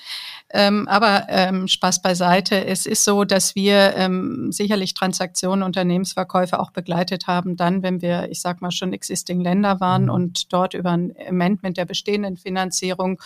[0.50, 2.66] Ähm, aber ähm, Spaß beiseite.
[2.66, 8.28] Es ist so, dass wir ähm, sicherlich Transaktionen, Unternehmensverkäufe auch begleitet haben, dann, wenn wir,
[8.28, 10.10] ich sag mal, schon existing Länder waren mhm.
[10.10, 13.20] und dort über ein Amendment der bestehenden Finanzierung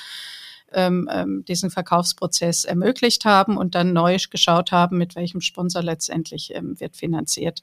[0.73, 6.55] ähm, ähm, diesen Verkaufsprozess ermöglicht haben und dann neu geschaut haben, mit welchem Sponsor letztendlich
[6.55, 7.63] ähm, wird finanziert.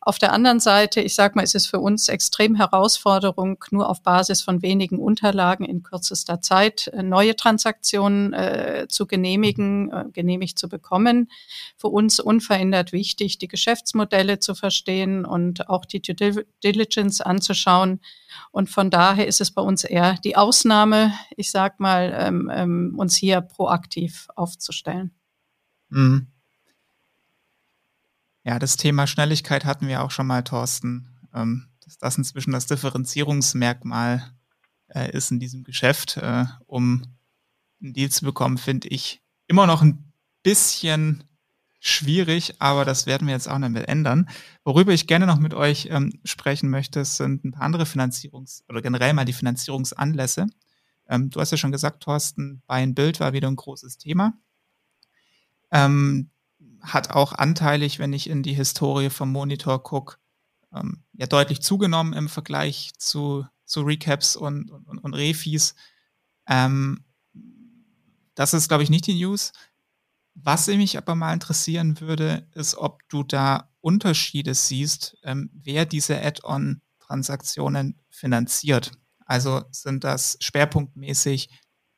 [0.00, 4.02] Auf der anderen Seite, ich sage mal, ist es für uns extrem Herausforderung, nur auf
[4.02, 10.58] Basis von wenigen Unterlagen in kürzester Zeit äh, neue Transaktionen äh, zu genehmigen, äh, genehmigt
[10.58, 11.30] zu bekommen.
[11.76, 18.00] Für uns unverändert wichtig, die Geschäftsmodelle zu verstehen und auch die Due Diligence anzuschauen.
[18.50, 22.94] Und von daher ist es bei uns eher die Ausnahme, ich sag mal, ähm, ähm,
[22.98, 25.12] uns hier proaktiv aufzustellen.
[25.88, 26.28] Mhm.
[28.44, 31.08] Ja, das Thema Schnelligkeit hatten wir auch schon mal, Thorsten.
[31.34, 34.32] Ähm, dass das inzwischen das Differenzierungsmerkmal
[34.88, 37.02] äh, ist in diesem Geschäft, äh, um
[37.80, 41.24] einen Deal zu bekommen, finde ich immer noch ein bisschen
[41.80, 44.28] schwierig, aber das werden wir jetzt auch noch mit ändern.
[44.64, 48.82] Worüber ich gerne noch mit euch ähm, sprechen möchte, sind ein paar andere Finanzierungs- oder
[48.82, 50.46] generell mal die Finanzierungsanlässe.
[51.08, 54.34] Ähm, du hast ja schon gesagt, Thorsten, Buy and Build war wieder ein großes Thema.
[55.70, 56.30] Ähm,
[56.80, 60.16] hat auch anteilig, wenn ich in die Historie vom Monitor gucke,
[60.74, 65.74] ähm, ja deutlich zugenommen im Vergleich zu, zu Recaps und, und, und Refis.
[66.48, 67.04] Ähm,
[68.34, 69.52] das ist, glaube ich, nicht die News.
[70.38, 76.20] Was mich aber mal interessieren würde, ist, ob du da Unterschiede siehst, ähm, wer diese
[76.22, 78.92] Add-on-Transaktionen finanziert.
[79.24, 81.48] Also sind das schwerpunktmäßig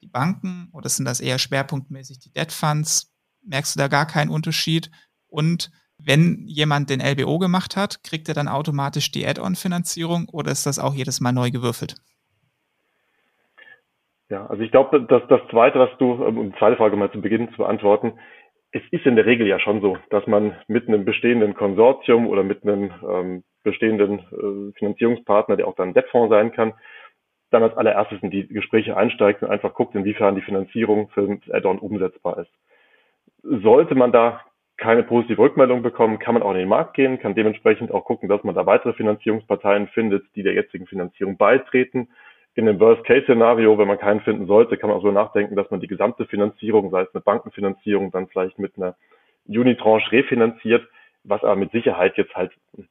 [0.02, 3.12] die Banken oder sind das eher schwerpunktmäßig die Debt Funds?
[3.42, 4.90] Merkst du da gar keinen Unterschied?
[5.26, 10.64] Und wenn jemand den LBO gemacht hat, kriegt er dann automatisch die Add-on-Finanzierung oder ist
[10.64, 11.96] das auch jedes Mal neu gewürfelt?
[14.30, 17.20] Ja, also ich glaube, dass das Zweite, was du, um die zweite Frage mal zu
[17.20, 18.18] Beginn zu beantworten,
[18.72, 22.42] es ist in der Regel ja schon so, dass man mit einem bestehenden Konsortium oder
[22.42, 26.74] mit einem ähm, bestehenden äh, Finanzierungspartner, der auch dann Debtfonds sein kann,
[27.50, 31.54] dann als allererstes in die Gespräche einsteigt und einfach guckt, inwiefern die Finanzierung für das
[31.54, 32.52] Add-on umsetzbar ist.
[33.42, 34.42] Sollte man da
[34.76, 38.28] keine positive Rückmeldung bekommen, kann man auch in den Markt gehen, kann dementsprechend auch gucken,
[38.28, 42.08] dass man da weitere Finanzierungsparteien findet, die der jetzigen Finanzierung beitreten.
[42.58, 45.78] In dem Worst-Case-Szenario, wenn man keinen finden sollte, kann man auch so nachdenken, dass man
[45.78, 48.96] die gesamte Finanzierung, sei es eine Bankenfinanzierung, dann vielleicht mit einer
[49.46, 50.84] Unitranche refinanziert,
[51.22, 52.90] was aber mit Sicherheit jetzt halt jetzt,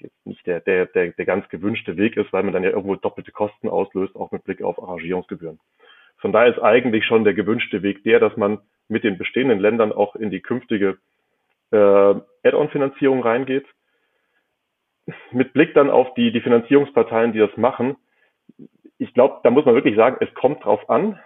[0.00, 2.96] jetzt nicht der, der, der, der ganz gewünschte Weg ist, weil man dann ja irgendwo
[2.96, 5.60] doppelte Kosten auslöst, auch mit Blick auf Arrangierungsgebühren.
[6.16, 8.58] Von daher ist eigentlich schon der gewünschte Weg der, dass man
[8.88, 10.98] mit den bestehenden Ländern auch in die künftige
[11.70, 13.66] äh, Add-on-Finanzierung reingeht.
[15.30, 17.96] Mit Blick dann auf die, die Finanzierungsparteien, die das machen,
[18.98, 21.18] ich glaube, da muss man wirklich sagen, es kommt drauf an.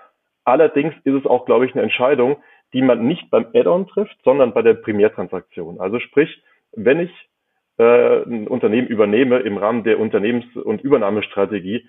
[0.45, 2.37] Allerdings ist es auch, glaube ich, eine Entscheidung,
[2.73, 5.81] die man nicht beim Add-on trifft, sondern bei der Primärtransaktion.
[5.81, 7.31] Also sprich, wenn ich
[7.79, 11.89] äh, ein Unternehmen übernehme im Rahmen der Unternehmens- und Übernahmestrategie,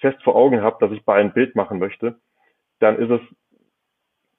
[0.00, 2.18] fest vor Augen habe, dass ich bei ein Bild machen möchte,
[2.80, 3.20] dann ist es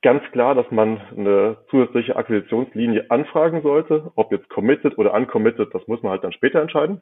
[0.01, 4.11] ganz klar, dass man eine zusätzliche Akquisitionslinie anfragen sollte.
[4.15, 7.01] Ob jetzt committed oder uncommitted, das muss man halt dann später entscheiden.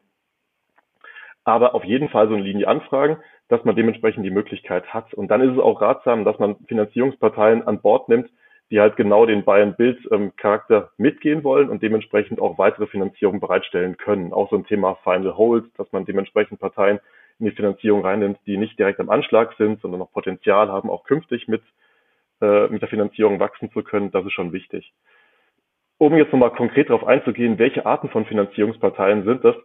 [1.43, 5.13] Aber auf jeden Fall so eine Linie anfragen, dass man dementsprechend die Möglichkeit hat.
[5.13, 8.29] Und dann ist es auch ratsam, dass man Finanzierungsparteien an Bord nimmt,
[8.71, 14.33] die halt genau den Buy-and-Build-Charakter mitgehen wollen und dementsprechend auch weitere Finanzierung bereitstellen können.
[14.33, 16.99] Auch so ein Thema Final Hold, dass man dementsprechend Parteien
[17.39, 21.03] in die Finanzierung reinnimmt, die nicht direkt am Anschlag sind, sondern noch Potenzial haben, auch
[21.03, 21.61] künftig mit,
[22.41, 24.09] äh, mit der Finanzierung wachsen zu können.
[24.11, 24.91] Das ist schon wichtig.
[25.97, 29.55] Um jetzt nochmal konkret darauf einzugehen, welche Arten von Finanzierungsparteien sind das,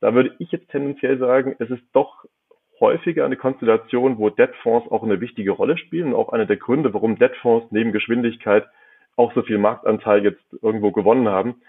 [0.00, 2.24] da würde ich jetzt tendenziell sagen, es ist doch
[2.80, 6.92] häufiger eine Konstellation, wo Debtfonds auch eine wichtige Rolle spielen und auch einer der Gründe,
[6.94, 8.66] warum Debtfonds neben Geschwindigkeit
[9.16, 11.60] auch so viel Marktanteil jetzt irgendwo gewonnen haben,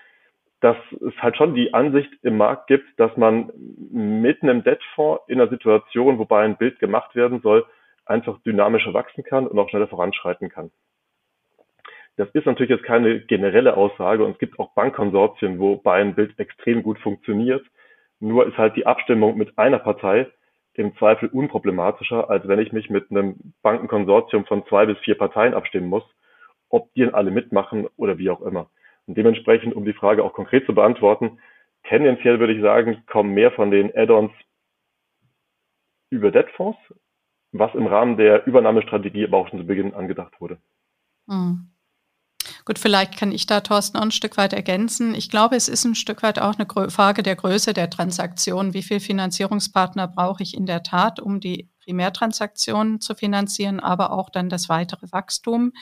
[0.62, 3.52] dass es halt schon die Ansicht im Markt gibt, dass man
[3.92, 7.66] mit einem Debtfonds in einer Situation, wobei ein Bild gemacht werden soll,
[8.06, 10.72] einfach dynamischer wachsen kann und auch schneller voranschreiten kann.
[12.18, 16.38] Das ist natürlich jetzt keine generelle Aussage und es gibt auch Bankkonsortien, wo and Bild
[16.40, 17.66] extrem gut funktioniert.
[18.20, 20.28] Nur ist halt die Abstimmung mit einer Partei
[20.74, 25.54] im Zweifel unproblematischer, als wenn ich mich mit einem Bankenkonsortium von zwei bis vier Parteien
[25.54, 26.04] abstimmen muss,
[26.70, 28.70] ob die dann alle mitmachen oder wie auch immer.
[29.06, 31.40] Und dementsprechend, um die Frage auch konkret zu beantworten,
[31.84, 34.32] tendenziell würde ich sagen, kommen mehr von den Add-ons
[36.10, 36.78] über Debtfonds,
[37.52, 40.58] was im Rahmen der Übernahmestrategie aber auch schon zu Beginn angedacht wurde.
[41.28, 41.71] Mhm.
[42.66, 45.16] Gut, vielleicht kann ich da, Thorsten, auch ein Stück weit ergänzen.
[45.16, 48.74] Ich glaube, es ist ein Stück weit auch eine Frage der Größe der Transaktion.
[48.74, 54.30] Wie viel Finanzierungspartner brauche ich in der Tat, um die Primärtransaktionen zu finanzieren, aber auch
[54.30, 55.74] dann das weitere Wachstum.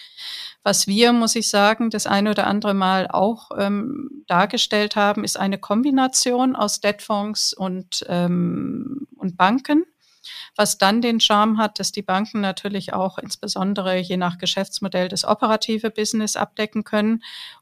[0.64, 5.38] Was wir, muss ich sagen, das eine oder andere Mal auch ähm, dargestellt haben, ist
[5.38, 9.84] eine Kombination aus Debtfonds und, ähm, und Banken
[10.56, 15.26] was dann den Charme hat, dass die Banken natürlich auch insbesondere je nach Geschäftsmodell das
[15.26, 17.22] operative Business abdecken können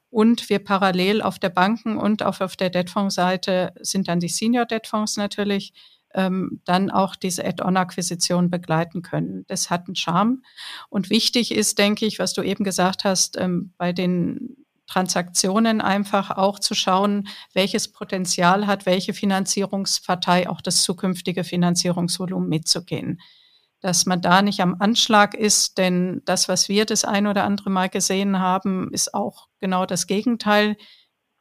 [0.09, 5.17] und wir parallel auf der Banken- und auch auf der Debtfonds-Seite sind dann die Senior-Debtfonds
[5.17, 5.73] natürlich,
[6.13, 9.43] ähm, dann auch diese Add-on-Akquisition begleiten können.
[9.47, 10.41] Das hat einen Charme.
[10.89, 16.31] Und wichtig ist, denke ich, was du eben gesagt hast, ähm, bei den Transaktionen einfach
[16.31, 23.19] auch zu schauen, welches Potenzial hat welche Finanzierungspartei auch das zukünftige Finanzierungsvolumen mitzugehen.
[23.81, 27.69] Dass man da nicht am Anschlag ist, denn das, was wir das ein oder andere
[27.69, 30.77] Mal gesehen haben, ist auch genau das Gegenteil.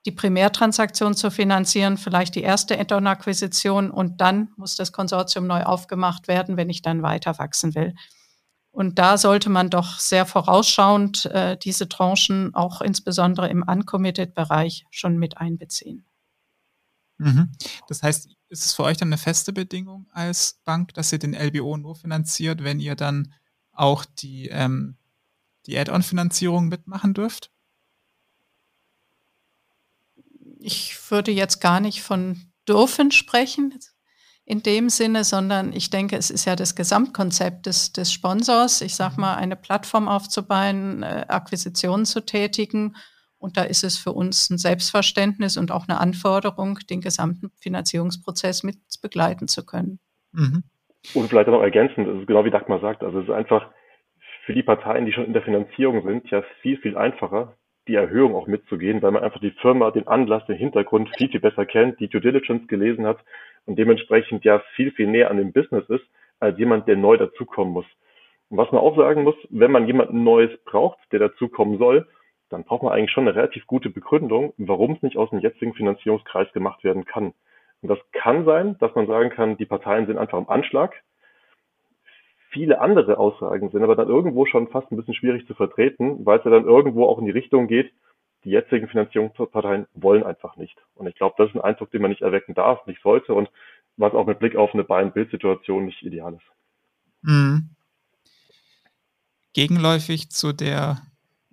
[0.05, 6.29] Die Primärtransaktion zu finanzieren, vielleicht die erste Add-on-Akquisition und dann muss das Konsortium neu aufgemacht
[6.29, 7.95] werden, wenn ich dann weiter wachsen will.
[8.77, 15.17] Und da sollte man doch sehr vorausschauend äh, diese Tranchen auch insbesondere im Uncommitted-Bereich schon
[15.17, 16.05] mit einbeziehen.
[17.17, 17.53] Mhm.
[17.89, 21.33] Das heißt, ist es für euch dann eine feste Bedingung als Bank, dass ihr den
[21.33, 23.33] LBO nur finanziert, wenn ihr dann
[23.73, 24.99] auch die, ähm,
[25.65, 27.51] die Add-on-Finanzierung mitmachen dürft?
[30.59, 33.73] Ich würde jetzt gar nicht von dürfen sprechen
[34.49, 38.95] in dem Sinne, sondern ich denke, es ist ja das Gesamtkonzept des, des Sponsors, ich
[38.95, 42.95] sag mal, eine Plattform aufzubauen, äh, Akquisitionen zu tätigen.
[43.39, 48.63] Und da ist es für uns ein Selbstverständnis und auch eine Anforderung, den gesamten Finanzierungsprozess
[48.63, 49.99] mit begleiten zu können.
[50.33, 50.63] Mhm.
[51.15, 53.69] Und vielleicht noch ergänzend, das ist genau wie Dagmar sagt, also es ist einfach
[54.45, 57.57] für die Parteien, die schon in der Finanzierung sind, ja viel, viel einfacher,
[57.89, 61.41] die Erhöhung auch mitzugehen, weil man einfach die Firma, den Anlass, den Hintergrund viel, viel
[61.41, 63.19] besser kennt, die Due Diligence gelesen hat
[63.65, 66.05] und dementsprechend ja viel, viel näher an dem Business ist,
[66.41, 67.87] als jemand, der neu dazukommen muss.
[68.49, 72.07] Und was man auch sagen muss, wenn man jemanden Neues braucht, der dazukommen soll,
[72.49, 75.75] dann braucht man eigentlich schon eine relativ gute Begründung, warum es nicht aus dem jetzigen
[75.75, 77.35] Finanzierungskreis gemacht werden kann.
[77.83, 80.95] Und das kann sein, dass man sagen kann, die Parteien sind einfach im Anschlag.
[82.57, 86.39] Viele andere Aussagen sind aber dann irgendwo schon fast ein bisschen schwierig zu vertreten, weil
[86.39, 87.93] es ja dann irgendwo auch in die Richtung geht,
[88.45, 90.75] die jetzigen Finanzierungsparteien wollen einfach nicht.
[90.95, 93.51] Und ich glaube, das ist ein Eindruck, den man nicht erwecken darf, nicht sollte und
[93.99, 97.29] was auch mit Blick auf eine Buy-and-Build-Situation nicht ideal ist.
[97.29, 97.69] Mhm.
[99.53, 101.03] Gegenläufig zu der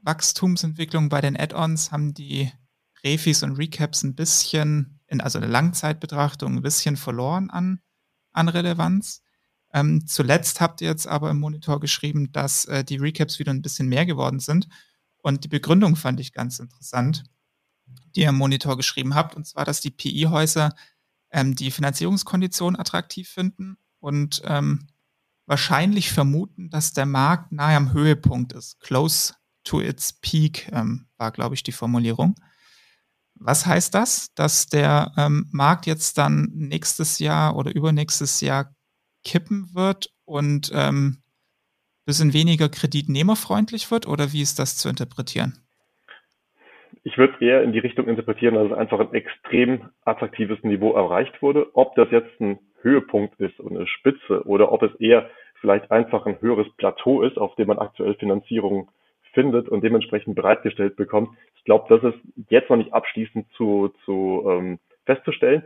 [0.03, 2.49] Wachstumsentwicklung bei den Add-ons haben die
[3.03, 7.81] Refis und Recaps ein bisschen, in, also eine Langzeitbetrachtung, ein bisschen verloren an,
[8.31, 9.21] an Relevanz.
[9.73, 13.63] Ähm, zuletzt habt ihr jetzt aber im Monitor geschrieben, dass äh, die Recaps wieder ein
[13.63, 14.67] bisschen mehr geworden sind.
[15.17, 17.23] Und die Begründung fand ich ganz interessant,
[18.15, 20.75] die ihr im Monitor geschrieben habt, und zwar, dass die PI-Häuser
[21.31, 24.87] ähm, die Finanzierungskonditionen attraktiv finden und ähm,
[25.45, 28.79] wahrscheinlich vermuten, dass der Markt nahe am Höhepunkt ist.
[28.79, 32.35] Close to its peak ähm, war, glaube ich, die Formulierung.
[33.35, 34.33] Was heißt das?
[34.35, 38.73] Dass der ähm, Markt jetzt dann nächstes Jahr oder übernächstes Jahr
[39.23, 41.23] kippen wird und ähm,
[42.05, 45.53] bisschen weniger kreditnehmerfreundlich wird oder wie ist das zu interpretieren?
[47.03, 51.41] Ich würde eher in die Richtung interpretieren, dass es einfach ein extrem attraktives Niveau erreicht
[51.41, 51.67] wurde.
[51.75, 56.25] Ob das jetzt ein Höhepunkt ist und eine Spitze oder ob es eher vielleicht einfach
[56.25, 58.91] ein höheres Plateau ist, auf dem man aktuell Finanzierung
[59.33, 61.29] findet und dementsprechend bereitgestellt bekommt.
[61.55, 62.19] Ich glaube, das ist
[62.49, 65.63] jetzt noch nicht abschließend zu, zu ähm, festzustellen.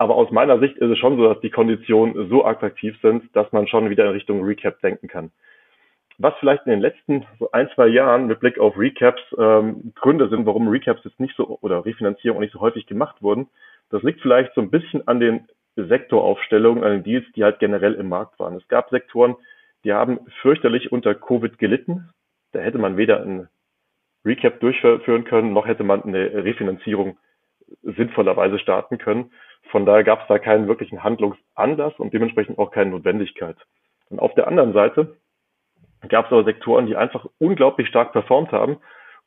[0.00, 3.52] Aber aus meiner Sicht ist es schon so, dass die Konditionen so attraktiv sind, dass
[3.52, 5.30] man schon wieder in Richtung Recap denken kann.
[6.16, 10.30] Was vielleicht in den letzten so ein, zwei Jahren mit Blick auf Recaps ähm, Gründe
[10.30, 13.48] sind, warum Recaps jetzt nicht so oder Refinanzierung nicht so häufig gemacht wurden,
[13.90, 17.92] das liegt vielleicht so ein bisschen an den Sektoraufstellungen, an den Deals, die halt generell
[17.92, 18.56] im Markt waren.
[18.56, 19.36] Es gab Sektoren,
[19.84, 22.08] die haben fürchterlich unter Covid gelitten.
[22.52, 23.48] Da hätte man weder ein
[24.24, 27.18] Recap durchführen können, noch hätte man eine Refinanzierung
[27.82, 29.30] sinnvollerweise starten können.
[29.70, 33.56] Von daher gab es da keinen wirklichen Handlungsanlass und dementsprechend auch keine Notwendigkeit.
[34.08, 35.16] Und auf der anderen Seite
[36.08, 38.78] gab es aber Sektoren, die einfach unglaublich stark performt haben.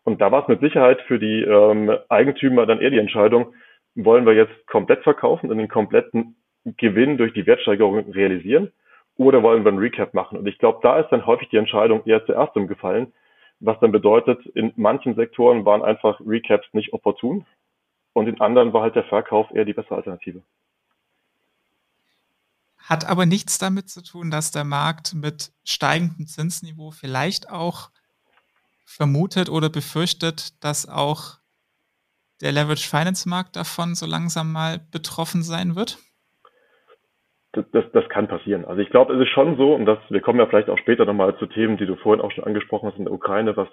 [0.04, 3.54] Und da war es mit Sicherheit für die ähm, Eigentümer dann eher die Entscheidung,
[3.96, 6.36] wollen wir jetzt komplett verkaufen und den kompletten
[6.66, 8.72] Gewinn durch die Wertsteigerung realisieren
[9.18, 10.38] oder wollen wir ein Recap machen?
[10.38, 13.14] Und ich glaube, da ist dann häufig die Entscheidung eher zuerst umgefallen,
[13.60, 17.46] was dann bedeutet, in manchen Sektoren waren einfach Recaps nicht opportun
[18.14, 20.41] und in anderen war halt der Verkauf eher die bessere Alternative.
[22.78, 27.89] Hat aber nichts damit zu tun, dass der Markt mit steigendem Zinsniveau vielleicht auch
[28.86, 31.39] vermutet oder befürchtet, dass auch
[32.41, 35.97] der Leverage Finance Markt davon so langsam mal betroffen sein wird?
[37.53, 38.66] Das, das, das kann passieren.
[38.66, 41.05] Also ich glaube, es ist schon so, und das, wir kommen ja vielleicht auch später
[41.05, 43.70] nochmal zu Themen, die du vorhin auch schon angesprochen hast in der Ukraine, was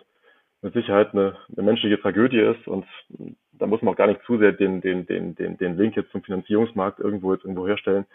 [0.63, 2.87] mit Sicherheit eine, eine menschliche Tragödie ist und
[3.53, 6.11] da muss man auch gar nicht zu sehr den, den, den, den, den Link jetzt
[6.13, 8.07] zum Finanzierungsmarkt irgendwo jetzt irgendwo herstellen.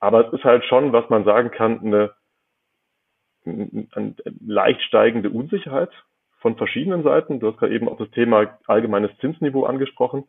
[0.00, 2.12] Aber es ist halt schon, was man sagen kann, eine,
[3.44, 5.90] eine leicht steigende Unsicherheit
[6.40, 7.40] von verschiedenen Seiten.
[7.40, 10.24] Du hast gerade eben auch das Thema allgemeines Zinsniveau angesprochen.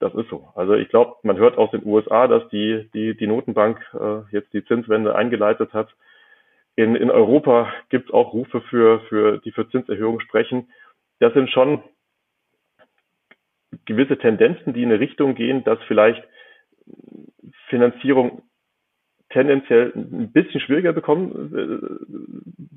[0.00, 0.48] Das ist so.
[0.54, 4.52] Also ich glaube, man hört aus den USA, dass die, die, die Notenbank äh, jetzt
[4.52, 5.94] die Zinswende eingeleitet hat.
[6.76, 10.68] In, in Europa gibt es auch Rufe für, für, die für Zinserhöhungen sprechen.
[11.20, 11.82] Das sind schon
[13.84, 16.22] gewisse Tendenzen, die in eine Richtung gehen, dass vielleicht
[17.68, 18.42] Finanzierung
[19.30, 22.06] tendenziell ein bisschen schwieriger bekommen,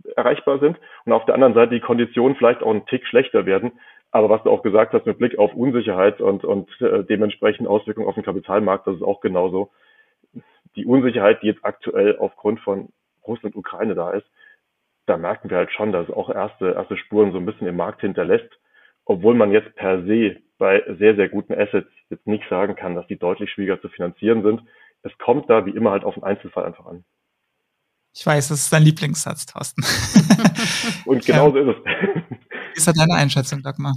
[0.05, 3.45] äh, erreichbar sind und auf der anderen Seite die Konditionen vielleicht auch einen Tick schlechter
[3.45, 3.73] werden.
[4.11, 8.07] Aber was du auch gesagt hast mit Blick auf Unsicherheit und, und äh, dementsprechend Auswirkungen
[8.07, 9.69] auf den Kapitalmarkt, das ist auch genauso.
[10.75, 12.89] Die Unsicherheit, die jetzt aktuell aufgrund von
[13.27, 14.25] Russland und Ukraine da ist,
[15.07, 17.75] da merken wir halt schon, dass es auch erste, erste Spuren so ein bisschen im
[17.75, 18.49] Markt hinterlässt,
[19.05, 23.07] obwohl man jetzt per se bei sehr, sehr guten Assets jetzt nicht sagen kann, dass
[23.07, 24.61] die deutlich schwieriger zu finanzieren sind
[25.03, 27.03] es kommt da wie immer halt auf den Einzelfall einfach an.
[28.13, 29.83] Ich weiß, das ist dein Lieblingssatz, Thorsten.
[31.05, 31.85] Und genau so ist es.
[31.85, 33.93] Wie ist da deine Einschätzung, Dagmar?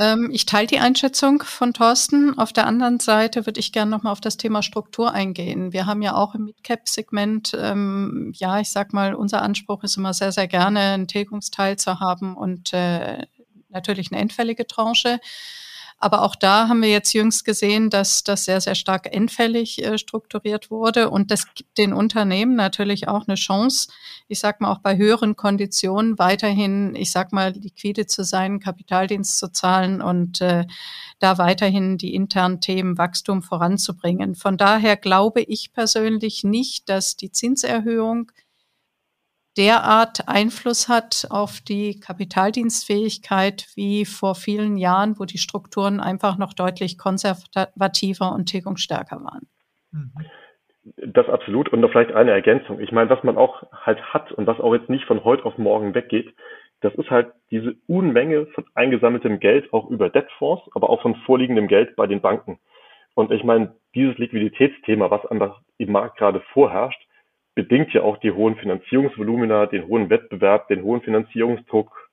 [0.00, 2.38] Ähm, ich teile die Einschätzung von Thorsten.
[2.38, 5.74] Auf der anderen Seite würde ich gerne nochmal auf das Thema Struktur eingehen.
[5.74, 10.14] Wir haben ja auch im Midcap-Segment, ähm, ja, ich sag mal, unser Anspruch ist immer
[10.14, 13.26] sehr, sehr gerne einen Tilgungsteil zu haben und äh,
[13.68, 15.20] natürlich eine endfällige Tranche.
[16.02, 19.98] Aber auch da haben wir jetzt jüngst gesehen, dass das sehr, sehr stark endfällig äh,
[19.98, 21.10] strukturiert wurde.
[21.10, 23.90] Und das gibt den Unternehmen natürlich auch eine Chance,
[24.26, 29.38] ich sag mal auch bei höheren Konditionen weiterhin, ich sag mal, liquide zu sein, Kapitaldienst
[29.38, 30.64] zu zahlen und äh,
[31.18, 34.34] da weiterhin die internen Themen Wachstum voranzubringen.
[34.34, 38.32] Von daher glaube ich persönlich nicht, dass die Zinserhöhung
[39.56, 46.54] derart Einfluss hat auf die Kapitaldienstfähigkeit wie vor vielen Jahren, wo die Strukturen einfach noch
[46.54, 49.48] deutlich konservativer und tilgungsstärker waren.
[49.92, 50.12] Mhm.
[51.06, 51.68] Das absolut.
[51.68, 52.80] Und noch vielleicht eine Ergänzung.
[52.80, 55.58] Ich meine, was man auch halt hat und was auch jetzt nicht von heute auf
[55.58, 56.34] morgen weggeht,
[56.80, 61.68] das ist halt diese Unmenge von eingesammeltem Geld, auch über Debtfonds, aber auch von vorliegendem
[61.68, 62.58] Geld bei den Banken.
[63.14, 67.06] Und ich meine, dieses Liquiditätsthema, was einfach im Markt gerade vorherrscht,
[67.54, 72.10] bedingt ja auch die hohen Finanzierungsvolumina, den hohen Wettbewerb, den hohen Finanzierungsdruck.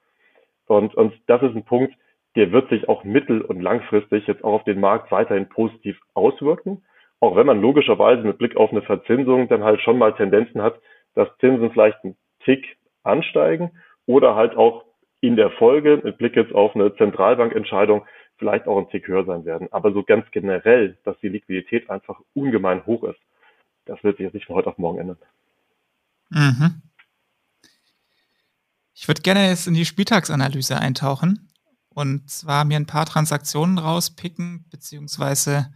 [0.67, 1.93] Und, und das ist ein Punkt,
[2.35, 6.83] der wird sich auch mittel- und langfristig jetzt auch auf den Markt weiterhin positiv auswirken.
[7.19, 10.79] Auch wenn man logischerweise mit Blick auf eine Verzinsung dann halt schon mal Tendenzen hat,
[11.15, 13.71] dass Zinsen vielleicht einen Tick ansteigen
[14.05, 14.85] oder halt auch
[15.21, 18.05] in der Folge mit Blick jetzt auf eine Zentralbankentscheidung
[18.37, 19.67] vielleicht auch ein Tick höher sein werden.
[19.71, 23.19] Aber so ganz generell, dass die Liquidität einfach ungemein hoch ist,
[23.87, 25.17] das wird sich nicht von heute auf morgen ändern.
[26.29, 26.81] Mhm.
[28.93, 31.49] Ich würde gerne jetzt in die Spieltagsanalyse eintauchen
[31.89, 35.71] und zwar mir ein paar Transaktionen rauspicken, beziehungsweise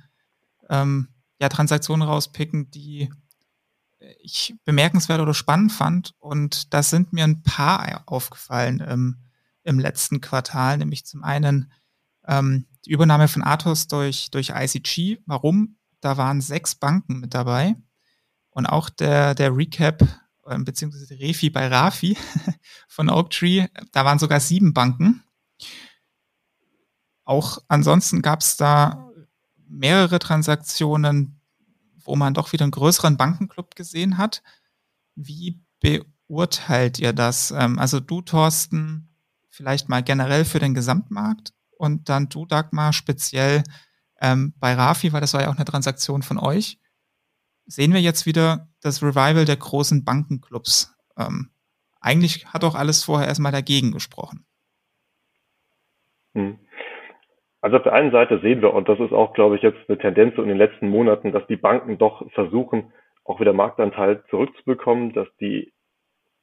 [0.70, 1.08] ähm,
[1.40, 3.10] ja, Transaktionen rauspicken, die
[4.20, 6.14] ich bemerkenswert oder spannend fand.
[6.20, 9.18] Und da sind mir ein paar aufgefallen im,
[9.64, 11.72] im letzten Quartal, nämlich zum einen
[12.28, 15.20] ähm, die Übernahme von Athos durch, durch ICG.
[15.26, 15.78] Warum?
[16.00, 17.76] Da waren sechs Banken mit dabei.
[18.52, 20.04] Und auch der, der Recap
[20.46, 22.18] äh, beziehungsweise Refi bei Rafi
[22.88, 25.24] von Oaktree, da waren sogar sieben Banken.
[27.24, 29.10] Auch ansonsten gab es da
[29.68, 31.40] mehrere Transaktionen,
[32.04, 34.42] wo man doch wieder einen größeren Bankenclub gesehen hat.
[35.16, 37.52] Wie beurteilt ihr das?
[37.52, 39.10] Ähm, also du, Thorsten,
[39.50, 43.64] vielleicht mal generell für den Gesamtmarkt und dann du, Dagmar, speziell
[44.20, 46.81] ähm, bei Rafi, weil das war ja auch eine Transaktion von euch.
[47.66, 50.96] Sehen wir jetzt wieder das Revival der großen Bankenclubs?
[51.18, 51.52] Ähm,
[52.02, 54.46] eigentlich hat auch alles vorher erstmal dagegen gesprochen.
[56.34, 56.60] Hm.
[57.62, 60.00] Also auf der einen Seite sehen wir, und das ist auch, glaube ich, jetzt eine
[60.00, 62.92] Tendenz in den letzten Monaten, dass die Banken doch versuchen,
[63.24, 65.72] auch wieder Marktanteil zurückzubekommen, dass die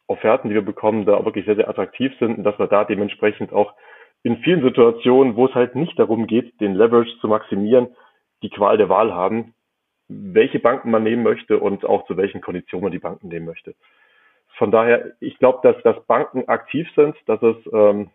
[0.06, 3.52] Offerten, die wir bekommen, da wirklich sehr, sehr attraktiv sind und dass wir da dementsprechend
[3.52, 3.74] auch
[4.22, 7.88] in vielen Situationen, wo es halt nicht darum geht, den Leverage zu maximieren,
[8.42, 9.54] die Qual der Wahl haben,
[10.08, 13.74] welche Banken man nehmen möchte und auch zu welchen Konditionen man die Banken nehmen möchte.
[14.56, 18.10] Von daher, ich glaube, dass, dass Banken aktiv sind, dass es ähm,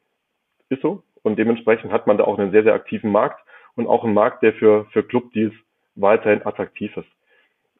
[0.69, 3.39] ist so, und dementsprechend hat man da auch einen sehr, sehr aktiven Markt
[3.75, 5.53] und auch einen Markt, der für, für Clubdeals
[5.95, 7.07] weiterhin attraktiv ist.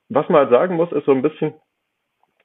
[0.10, 1.54] Was man halt sagen muss, ist so ein bisschen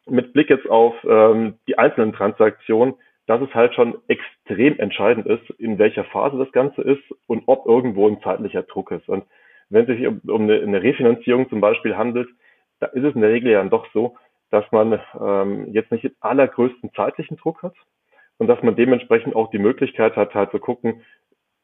[0.06, 2.94] mit Blick jetzt auf ähm, die einzelnen Transaktionen,
[3.26, 7.66] dass es halt schon extrem entscheidend ist, in welcher Phase das Ganze ist und ob
[7.66, 9.08] irgendwo ein zeitlicher Druck ist.
[9.08, 9.24] Und
[9.70, 12.28] wenn es sich um, um eine, eine, Refinanzierung zum Beispiel handelt,
[12.80, 14.16] da ist es in der Regel ja dann doch so,
[14.50, 17.74] dass man ähm, jetzt nicht den allergrößten zeitlichen Druck hat,
[18.38, 21.02] und dass man dementsprechend auch die Möglichkeit hat, halt zu gucken,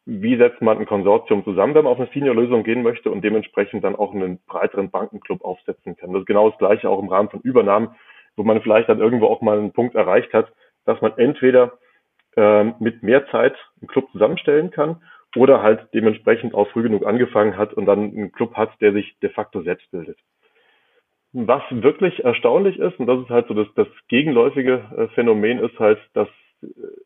[0.06, 3.84] wie setzt man ein Konsortium zusammen, wenn man auf eine Senior-Lösung gehen möchte und dementsprechend
[3.84, 6.12] dann auch einen breiteren Bankenclub aufsetzen kann.
[6.12, 7.94] Das ist genau das Gleiche auch im Rahmen von Übernahmen,
[8.36, 10.52] wo man vielleicht dann irgendwo auch mal einen Punkt erreicht hat,
[10.84, 11.78] dass man entweder
[12.36, 15.00] ähm, mit mehr Zeit einen Club zusammenstellen kann
[15.36, 19.18] oder halt dementsprechend auch früh genug angefangen hat und dann einen Club hat, der sich
[19.20, 20.18] de facto selbst bildet.
[21.32, 25.78] Was wirklich erstaunlich ist, und das ist halt so das, das gegenläufige äh, Phänomen, ist
[25.80, 26.28] halt, dass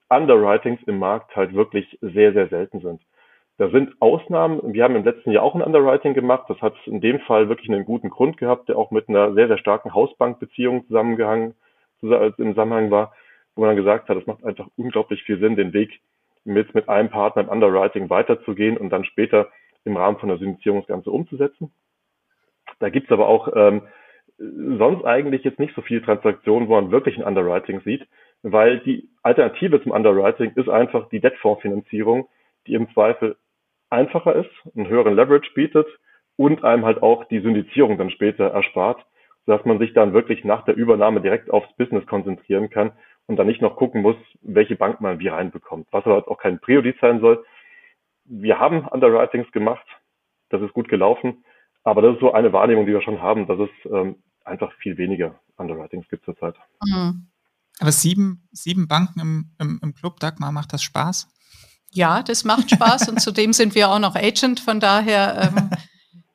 [0.09, 3.01] Underwritings im Markt halt wirklich sehr, sehr selten sind.
[3.57, 4.61] Da sind Ausnahmen.
[4.73, 6.45] Wir haben im letzten Jahr auch ein Underwriting gemacht.
[6.49, 9.49] Das hat in dem Fall wirklich einen guten Grund gehabt, der auch mit einer sehr,
[9.49, 11.55] sehr starken Hausbankbeziehung zusammengehangen,
[12.01, 13.13] im Zusammenhang war,
[13.57, 16.01] wo man dann gesagt hat, es macht einfach unglaublich viel Sinn, den Weg
[16.49, 19.49] mit, mit einem Partner im Underwriting weiterzugehen und dann später
[19.85, 21.73] im Rahmen von der Syndizierung das Ganze umzusetzen.
[22.81, 23.83] Da gibt's aber auch ähm,
[24.39, 28.07] sonst eigentlich jetzt nicht so viele Transaktionen, wo man wirklich ein Underwriting sieht
[28.43, 32.29] weil die Alternative zum Underwriting ist einfach die Debtfondsfinanzierung,
[32.67, 33.37] die im Zweifel
[33.91, 35.87] einfacher ist, einen höheren Leverage bietet
[36.37, 39.05] und einem halt auch die Syndizierung dann später erspart,
[39.47, 42.93] sodass man sich dann wirklich nach der Übernahme direkt aufs Business konzentrieren kann
[43.29, 46.59] und dann nicht noch gucken muss, welche Bank man wie reinbekommt, was aber auch kein
[46.59, 47.45] Priorität sein soll.
[48.25, 49.87] Wir haben Underwritings gemacht,
[50.49, 51.45] das ist gut gelaufen,
[51.85, 54.97] aber das ist so eine Wahrnehmung, die wir schon haben, dass es ähm, einfach viel
[54.97, 56.57] weniger Underwritings gibt zurzeit.
[56.85, 57.29] Mhm.
[57.81, 61.29] Aber sieben, sieben Banken im, im, im Club, Dagmar, macht das Spaß?
[61.93, 65.71] Ja, das macht Spaß und zudem sind wir auch noch Agent, von daher ähm,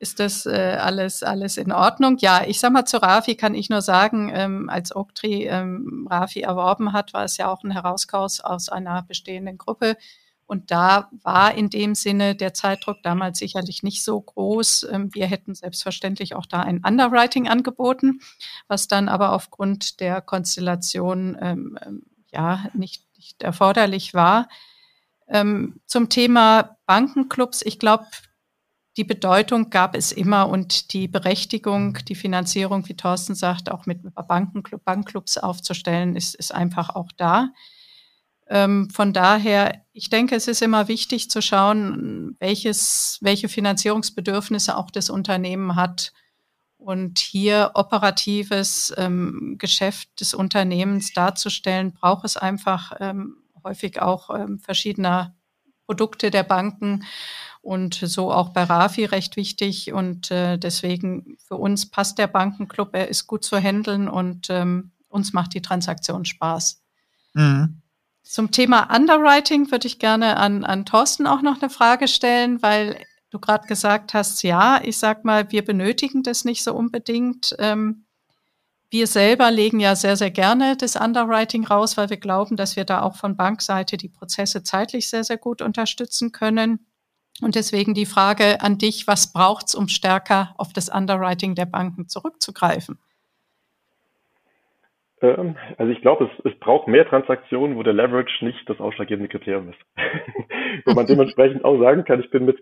[0.03, 2.17] ist das äh, alles, alles in Ordnung.
[2.19, 6.41] Ja, ich sag mal, zu Rafi kann ich nur sagen, ähm, als Oaktree ähm, Rafi
[6.41, 9.95] erworben hat, war es ja auch ein Herauskauf aus einer bestehenden Gruppe.
[10.45, 14.87] Und da war in dem Sinne der Zeitdruck damals sicherlich nicht so groß.
[14.91, 18.19] Ähm, wir hätten selbstverständlich auch da ein Underwriting angeboten,
[18.67, 24.49] was dann aber aufgrund der Konstellation ähm, ähm, ja nicht, nicht erforderlich war.
[25.29, 28.05] Ähm, zum Thema Bankenclubs, ich glaube,
[28.95, 34.01] die Bedeutung gab es immer und die Berechtigung, die Finanzierung, wie Thorsten sagt, auch mit
[34.27, 37.49] Bankenclub, Bankclubs aufzustellen, ist, ist einfach auch da.
[38.47, 44.91] Ähm, von daher, ich denke, es ist immer wichtig zu schauen, welches, welche Finanzierungsbedürfnisse auch
[44.91, 46.13] das Unternehmen hat.
[46.77, 54.59] Und hier operatives ähm, Geschäft des Unternehmens darzustellen, braucht es einfach ähm, häufig auch ähm,
[54.59, 55.33] verschiedener
[55.93, 57.05] Produkte der Banken
[57.61, 59.93] und so auch bei Rafi recht wichtig.
[59.93, 64.89] Und äh, deswegen für uns passt der Bankenclub, er ist gut zu handeln und ähm,
[65.07, 66.81] uns macht die Transaktion Spaß.
[67.35, 67.81] Mhm.
[68.23, 72.97] Zum Thema Underwriting würde ich gerne an, an Thorsten auch noch eine Frage stellen, weil
[73.29, 77.55] du gerade gesagt hast, ja, ich sag mal, wir benötigen das nicht so unbedingt.
[77.59, 78.05] Ähm,
[78.93, 82.85] wir selber legen ja sehr, sehr gerne das Underwriting raus, weil wir glauben, dass wir
[82.85, 86.85] da auch von Bankseite die Prozesse zeitlich sehr, sehr gut unterstützen können.
[87.41, 92.07] Und deswegen die Frage an dich, was braucht's, um stärker auf das Underwriting der Banken
[92.07, 92.99] zurückzugreifen?
[95.21, 99.29] Ähm, also ich glaube, es, es braucht mehr Transaktionen, wo der Leverage nicht das ausschlaggebende
[99.29, 99.79] Kriterium ist.
[100.85, 102.61] wo man dementsprechend auch sagen kann, ich bin mit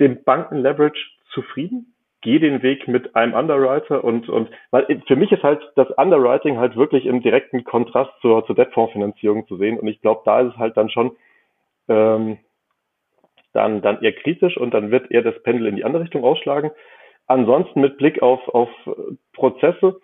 [0.00, 1.00] dem Banken-Leverage
[1.32, 5.90] zufrieden, gehe den Weg mit einem Underwriter und, und weil für mich ist halt das
[5.90, 9.78] Underwriting halt wirklich im direkten Kontrast zur, zur Debtfondsfinanzierung zu sehen.
[9.78, 11.16] Und ich glaube, da ist es halt dann schon
[11.88, 12.38] ähm,
[13.52, 16.70] dann, dann eher kritisch und dann wird eher das Pendel in die andere Richtung ausschlagen.
[17.26, 18.70] Ansonsten mit Blick auf, auf
[19.32, 20.00] Prozesse,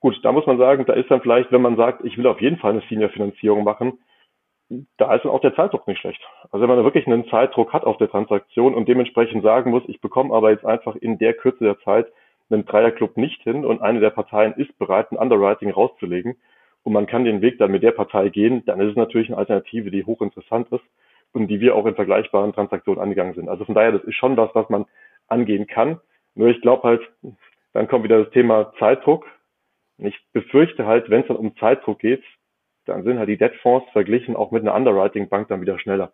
[0.00, 2.40] gut, da muss man sagen, da ist dann vielleicht, wenn man sagt, ich will auf
[2.40, 3.98] jeden Fall eine Senior-Finanzierung machen,
[4.96, 6.20] da ist dann auch der Zeitdruck nicht schlecht.
[6.50, 10.00] Also wenn man wirklich einen Zeitdruck hat auf der Transaktion und dementsprechend sagen muss, ich
[10.00, 12.06] bekomme aber jetzt einfach in der Kürze der Zeit
[12.50, 16.36] einen Dreierclub nicht hin und eine der Parteien ist bereit, ein Underwriting rauszulegen
[16.82, 19.38] und man kann den Weg dann mit der Partei gehen, dann ist es natürlich eine
[19.38, 20.84] Alternative, die hochinteressant ist
[21.32, 23.48] und die wir auch in vergleichbaren Transaktionen angegangen sind.
[23.48, 24.86] Also von daher, das ist schon was, was man
[25.28, 26.00] angehen kann.
[26.34, 27.02] Nur ich glaube halt,
[27.72, 29.26] dann kommt wieder das Thema Zeitdruck.
[29.98, 32.22] Ich befürchte halt, wenn es dann um Zeitdruck geht,
[32.86, 36.12] dann sind halt die Debtfonds verglichen auch mit einer Underwriting-Bank dann wieder schneller.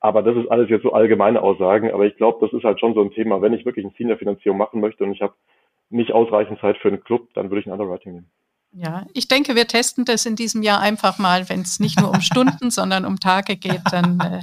[0.00, 1.92] Aber das ist alles jetzt so allgemeine Aussagen.
[1.92, 3.42] Aber ich glaube, das ist halt schon so ein Thema.
[3.42, 5.34] Wenn ich wirklich eine Senior-Finanzierung machen möchte und ich habe
[5.90, 8.30] nicht ausreichend Zeit für einen Club, dann würde ich ein Underwriting nehmen.
[8.72, 12.10] Ja, ich denke, wir testen das in diesem Jahr einfach mal, wenn es nicht nur
[12.10, 14.40] um Stunden, sondern um Tage geht, dann äh,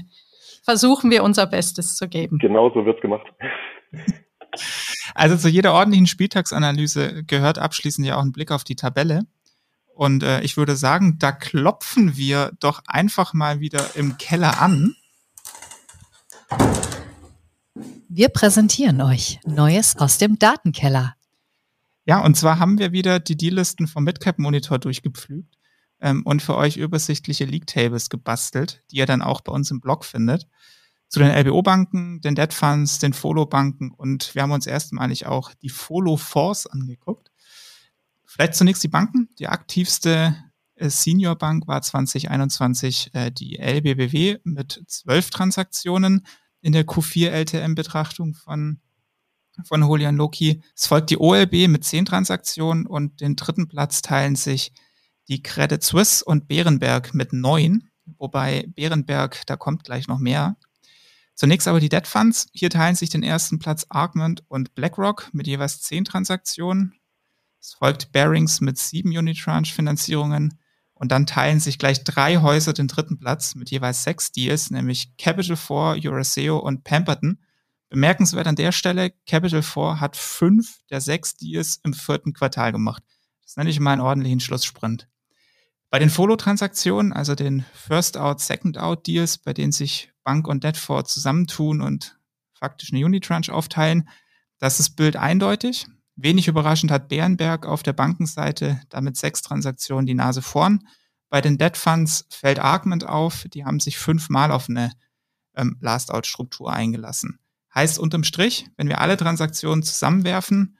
[0.64, 2.38] versuchen wir unser Bestes zu geben.
[2.40, 3.26] Genau so wird's gemacht.
[5.16, 9.22] Also zu jeder ordentlichen Spieltagsanalyse gehört abschließend ja auch ein Blick auf die Tabelle.
[9.98, 14.95] Und äh, ich würde sagen, da klopfen wir doch einfach mal wieder im Keller an.
[18.08, 21.16] Wir präsentieren euch Neues aus dem Datenkeller.
[22.06, 25.58] Ja, und zwar haben wir wieder die Deal-Listen vom Midcap-Monitor durchgepflügt
[26.00, 30.06] ähm, und für euch übersichtliche League-Tables gebastelt, die ihr dann auch bei uns im Blog
[30.06, 30.48] findet.
[31.08, 35.70] Zu den LBO-Banken, den Debt Funds, den Follow-Banken und wir haben uns erstmalig auch die
[35.70, 37.32] Follow-Force angeguckt.
[38.38, 39.30] Vielleicht zunächst die Banken.
[39.40, 40.36] Die aktivste
[40.76, 46.24] äh, Senior Bank war 2021 äh, die LBBW mit zwölf Transaktionen
[46.62, 48.80] in der Q4 LTM-Betrachtung von
[49.66, 50.62] von Holian Loki.
[50.76, 54.72] Es folgt die OLB mit zehn Transaktionen und den dritten Platz teilen sich
[55.30, 60.58] die Credit Suisse und Bärenberg mit neun, wobei Bärenberg, da kommt gleich noch mehr.
[61.34, 62.50] Zunächst aber die Debt Funds.
[62.54, 66.94] Hier teilen sich den ersten Platz Argment und BlackRock mit jeweils zehn Transaktionen.
[67.60, 70.60] Es folgt Bearings mit sieben Unitranche-Finanzierungen.
[70.93, 75.16] Und dann teilen sich gleich drei Häuser den dritten Platz mit jeweils sechs Deals, nämlich
[75.18, 77.39] Capital 4, Euraseo und Pemberton.
[77.89, 83.03] Bemerkenswert an der Stelle, Capital 4 hat fünf der sechs Deals im vierten Quartal gemacht.
[83.43, 85.08] Das nenne ich mal einen ordentlichen Schlusssprint.
[85.89, 92.20] Bei den Follow-Transaktionen, also den First-Out, Second-Out-Deals, bei denen sich Bank und Deadford zusammentun und
[92.53, 94.10] faktisch eine Unitranche aufteilen,
[94.60, 95.88] das ist Bild eindeutig.
[96.18, 100.88] Wenig überraschend hat Bärenberg auf der Bankenseite damit sechs Transaktionen die Nase vorn.
[101.30, 104.91] Bei den Debt Funds fällt Argument auf, die haben sich fünfmal auf eine
[105.55, 107.39] ähm, Last-Out-Struktur eingelassen.
[107.76, 110.80] Heißt unterm Strich, wenn wir alle Transaktionen zusammenwerfen,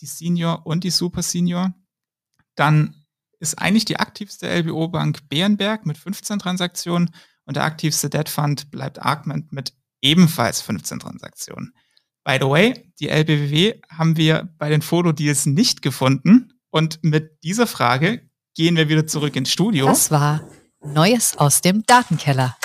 [0.00, 1.72] die Senior und die Super Senior,
[2.54, 3.06] dann
[3.38, 7.10] ist eigentlich die aktivste LBO-Bank Bärenberg mit 15 Transaktionen
[7.46, 9.72] und der aktivste Debt Fund bleibt Argument mit
[10.02, 11.74] ebenfalls 15 Transaktionen.
[12.24, 16.54] By the way, die LBWW haben wir bei den Fotodeals nicht gefunden.
[16.70, 19.84] Und mit dieser Frage gehen wir wieder zurück ins Studio.
[19.84, 20.40] Das war
[20.82, 22.56] Neues aus dem Datenkeller.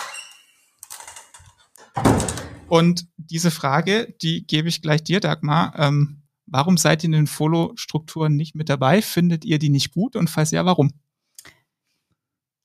[2.70, 5.74] Und diese Frage, die gebe ich gleich dir, Dagmar.
[5.78, 9.02] Ähm, warum seid ihr in den Follow-Strukturen nicht mit dabei?
[9.02, 10.16] Findet ihr die nicht gut?
[10.16, 10.94] Und falls ja, warum?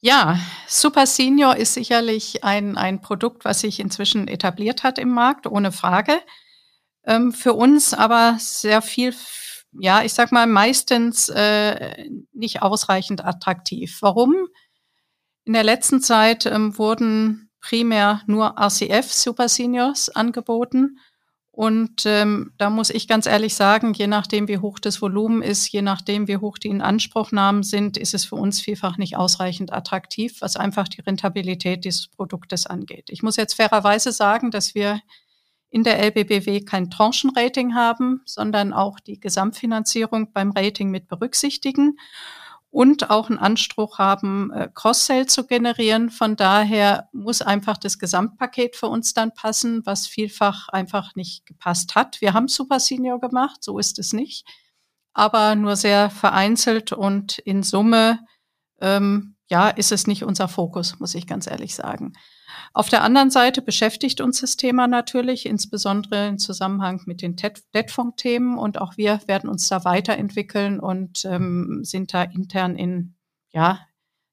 [0.00, 0.38] Ja,
[0.68, 5.72] Super Senior ist sicherlich ein, ein Produkt, was sich inzwischen etabliert hat im Markt, ohne
[5.72, 6.20] Frage
[7.06, 9.14] ähm, für uns aber sehr viel,
[9.72, 13.98] ja, ich sag mal, meistens äh, nicht ausreichend attraktiv.
[14.00, 14.34] Warum?
[15.44, 20.98] In der letzten Zeit ähm, wurden primär nur RCF Super Seniors angeboten.
[21.50, 25.70] Und ähm, da muss ich ganz ehrlich sagen, je nachdem, wie hoch das Volumen ist,
[25.70, 30.40] je nachdem, wie hoch die Inanspruchnahmen sind, ist es für uns vielfach nicht ausreichend attraktiv,
[30.40, 33.04] was einfach die Rentabilität dieses Produktes angeht.
[33.08, 35.00] Ich muss jetzt fairerweise sagen, dass wir
[35.74, 41.98] in der LBBW kein Tranchenrating haben, sondern auch die Gesamtfinanzierung beim Rating mit berücksichtigen
[42.70, 46.10] und auch einen Anspruch haben, äh, Cross-Sell zu generieren.
[46.10, 51.96] Von daher muss einfach das Gesamtpaket für uns dann passen, was vielfach einfach nicht gepasst
[51.96, 52.20] hat.
[52.20, 54.46] Wir haben Super Senior gemacht, so ist es nicht,
[55.12, 58.20] aber nur sehr vereinzelt und in Summe,
[58.80, 62.12] ähm, ja, ist es nicht unser Fokus, muss ich ganz ehrlich sagen.
[62.72, 68.58] Auf der anderen Seite beschäftigt uns das Thema natürlich, insbesondere im Zusammenhang mit den Deadfonds-Themen.
[68.58, 73.14] Und auch wir werden uns da weiterentwickeln und ähm, sind da intern in
[73.50, 73.80] ja,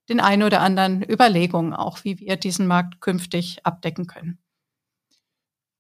[0.10, 4.40] den ein oder anderen Überlegungen auch, wie wir diesen Markt künftig abdecken können.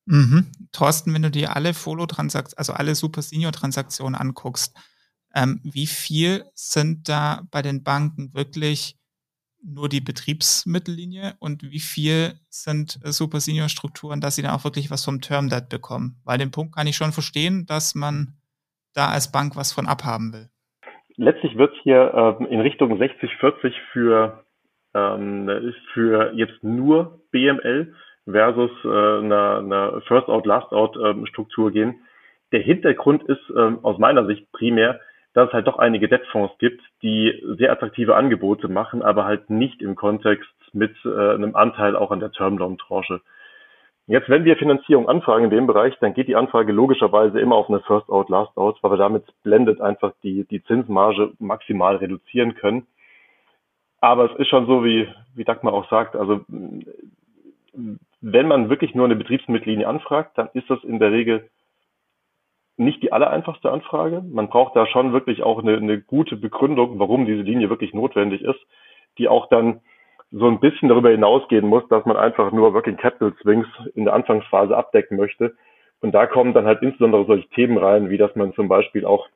[0.06, 0.52] Mhm.
[0.72, 4.74] Thorsten, wenn du dir alle Follow-Transaktionen, also alle Super Senior-Transaktionen anguckst,
[5.34, 8.98] ähm, wie viel sind da bei den Banken wirklich
[9.64, 14.64] nur die Betriebsmittellinie und wie viel sind äh, Super Senior Strukturen, dass sie dann auch
[14.64, 16.18] wirklich was vom Term Debt bekommen?
[16.24, 18.34] Weil den Punkt kann ich schon verstehen, dass man
[18.94, 20.50] da als Bank was von abhaben will.
[21.18, 24.44] Letztlich wird hier ähm, in Richtung 60-40 für,
[24.94, 27.94] ähm, für jetzt nur BML
[28.26, 32.02] versus äh, einer, einer First-Out, Last-Out-Struktur ähm, gehen.
[32.52, 35.00] Der Hintergrund ist ähm, aus meiner Sicht primär,
[35.34, 39.82] dass es halt doch einige Debtfonds gibt, die sehr attraktive Angebote machen, aber halt nicht
[39.82, 43.22] im Kontext mit äh, einem Anteil auch an der Termloan-Tranche.
[44.08, 47.70] Jetzt, wenn wir Finanzierung anfragen in dem Bereich, dann geht die Anfrage logischerweise immer auf
[47.70, 52.56] eine First Out, Last Out, weil wir damit blendet einfach die, die Zinsmarge maximal reduzieren
[52.56, 52.88] können.
[54.02, 56.42] Aber es ist schon so, wie, wie Dagmar auch sagt, also
[58.22, 61.50] wenn man wirklich nur eine Betriebsmittellinie anfragt, dann ist das in der Regel
[62.82, 64.24] nicht die allereinfachste Anfrage.
[64.30, 68.42] Man braucht da schon wirklich auch eine, eine gute Begründung, warum diese Linie wirklich notwendig
[68.42, 68.60] ist,
[69.18, 69.82] die auch dann
[70.32, 74.14] so ein bisschen darüber hinausgehen muss, dass man einfach nur Working Capital Swings in der
[74.14, 75.56] Anfangsphase abdecken möchte.
[76.00, 79.28] Und da kommen dann halt insbesondere solche Themen rein, wie dass man zum Beispiel auch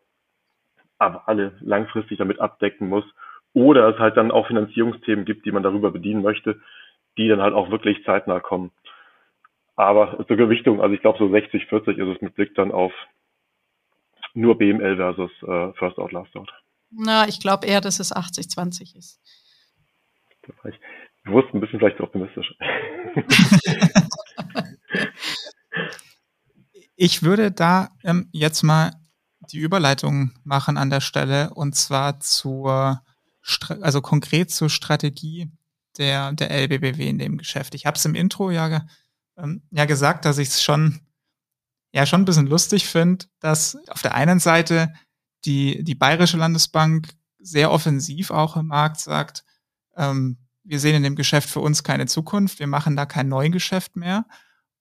[0.97, 3.03] alle langfristig damit abdecken muss.
[3.53, 6.59] Oder es halt dann auch Finanzierungsthemen gibt, die man darüber bedienen möchte,
[7.17, 8.71] die dann halt auch wirklich zeitnah kommen.
[9.75, 12.93] Aber zur Gewichtung, also ich glaube so 60, 40 ist es mit Blick dann auf
[14.35, 16.51] nur BML versus äh, First Out, Last Out.
[16.91, 19.19] Na, ich glaube eher, dass es 80, 20 ist.
[20.43, 20.79] Da war ich
[21.23, 22.53] bewusst ein bisschen vielleicht optimistisch.
[26.95, 28.91] ich würde da ähm, jetzt mal
[29.51, 33.01] die Überleitung machen an der Stelle und zwar zur,
[33.81, 35.51] also konkret zur Strategie
[35.97, 37.75] der, der LBBW in dem Geschäft.
[37.75, 38.85] Ich habe es im Intro ja,
[39.37, 40.99] ähm, ja gesagt, dass ich es schon
[41.95, 44.93] ja schon ein bisschen lustig finde, dass auf der einen Seite
[45.45, 47.07] die, die Bayerische Landesbank
[47.39, 49.45] sehr offensiv auch im Markt sagt,
[49.95, 53.95] ähm, wir sehen in dem Geschäft für uns keine Zukunft, wir machen da kein Neugeschäft
[53.95, 54.25] mehr.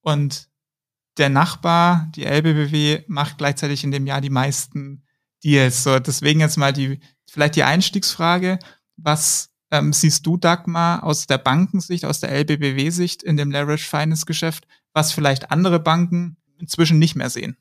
[0.00, 0.48] Und
[1.16, 5.04] der Nachbar, die LBBW, macht gleichzeitig in dem Jahr die meisten
[5.44, 5.84] Deals.
[5.84, 6.98] So, deswegen jetzt mal die,
[7.30, 8.58] vielleicht die Einstiegsfrage.
[8.96, 14.26] Was ähm, siehst du, Dagmar, aus der Bankensicht, aus der LBBW-Sicht in dem Leverage Finance
[14.26, 17.56] Geschäft, was vielleicht andere Banken inzwischen nicht mehr sehen?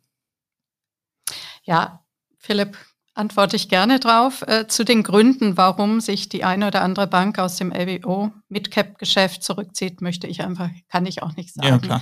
[1.63, 2.03] Ja,
[2.37, 2.77] Philipp,
[3.13, 4.43] antworte ich gerne drauf.
[4.47, 9.43] Äh, zu den Gründen, warum sich die eine oder andere Bank aus dem LBO Midcap-Geschäft
[9.43, 11.67] zurückzieht, möchte ich einfach, kann ich auch nicht sagen.
[11.67, 12.01] Ja, klar.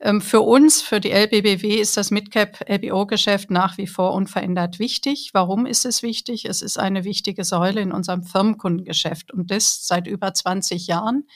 [0.00, 5.30] Ähm, für uns, für die LBBW, ist das Midcap-LBO-Geschäft nach wie vor unverändert wichtig.
[5.32, 6.44] Warum ist es wichtig?
[6.44, 11.26] Es ist eine wichtige Säule in unserem Firmenkundengeschäft und das seit über 20 Jahren.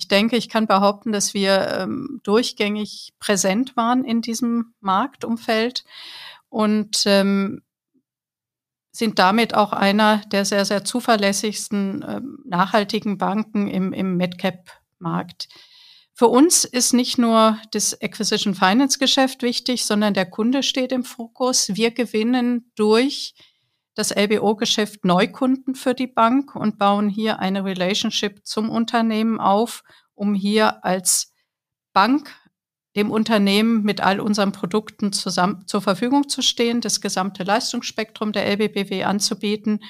[0.00, 5.84] Ich denke, ich kann behaupten, dass wir ähm, durchgängig präsent waren in diesem Marktumfeld
[6.48, 7.60] und ähm,
[8.92, 15.48] sind damit auch einer der sehr, sehr zuverlässigsten ähm, nachhaltigen Banken im, im Medcap-Markt.
[16.14, 21.04] Für uns ist nicht nur das Acquisition Finance Geschäft wichtig, sondern der Kunde steht im
[21.04, 21.76] Fokus.
[21.76, 23.34] Wir gewinnen durch
[24.00, 29.82] das LBO-Geschäft Neukunden für die Bank und bauen hier eine Relationship zum Unternehmen auf,
[30.14, 31.34] um hier als
[31.92, 32.34] Bank
[32.96, 38.46] dem Unternehmen mit all unseren Produkten zusammen, zur Verfügung zu stehen, das gesamte Leistungsspektrum der
[38.46, 39.80] LBBW anzubieten.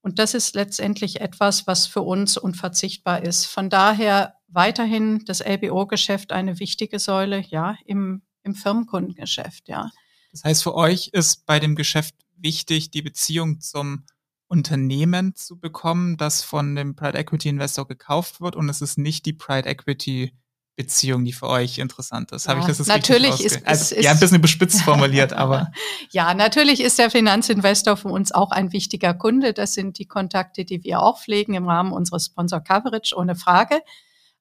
[0.00, 3.44] Und das ist letztendlich etwas, was für uns unverzichtbar ist.
[3.44, 9.90] Von daher weiterhin das LBO-Geschäft eine wichtige Säule, ja, im, im Firmenkundengeschäft, ja.
[10.32, 14.04] Das heißt, für euch ist bei dem Geschäft wichtig, die Beziehung zum
[14.48, 19.26] Unternehmen zu bekommen, das von dem Pride Equity Investor gekauft wird und es ist nicht
[19.26, 20.32] die Pride Equity
[20.78, 22.46] Beziehung, die für euch interessant ist.
[22.46, 25.32] Ja, Habe ich das jetzt natürlich richtig ist, also, ist, Ja, ein bisschen bespitzt formuliert,
[25.32, 25.72] aber.
[26.12, 29.52] ja, natürlich ist der Finanzinvestor für uns auch ein wichtiger Kunde.
[29.52, 33.80] Das sind die Kontakte, die wir auch pflegen im Rahmen unseres Sponsor Coverage, ohne Frage.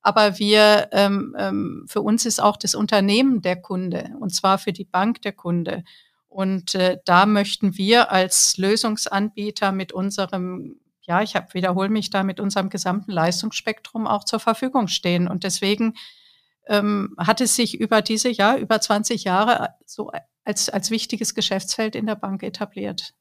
[0.03, 4.71] Aber wir, ähm, ähm, für uns ist auch das Unternehmen der Kunde und zwar für
[4.71, 5.83] die Bank der Kunde.
[6.37, 12.21] Und äh, da möchten wir als Lösungsanbieter mit unserem, ja, ich hab, wiederhole mich da,
[12.21, 15.27] mit unserem gesamten Leistungsspektrum auch zur Verfügung stehen.
[15.27, 15.95] Und deswegen
[16.67, 20.11] ähm, hat es sich über diese, ja, über 20 Jahre so
[20.43, 23.15] als, als wichtiges Geschäftsfeld in der Bank etabliert.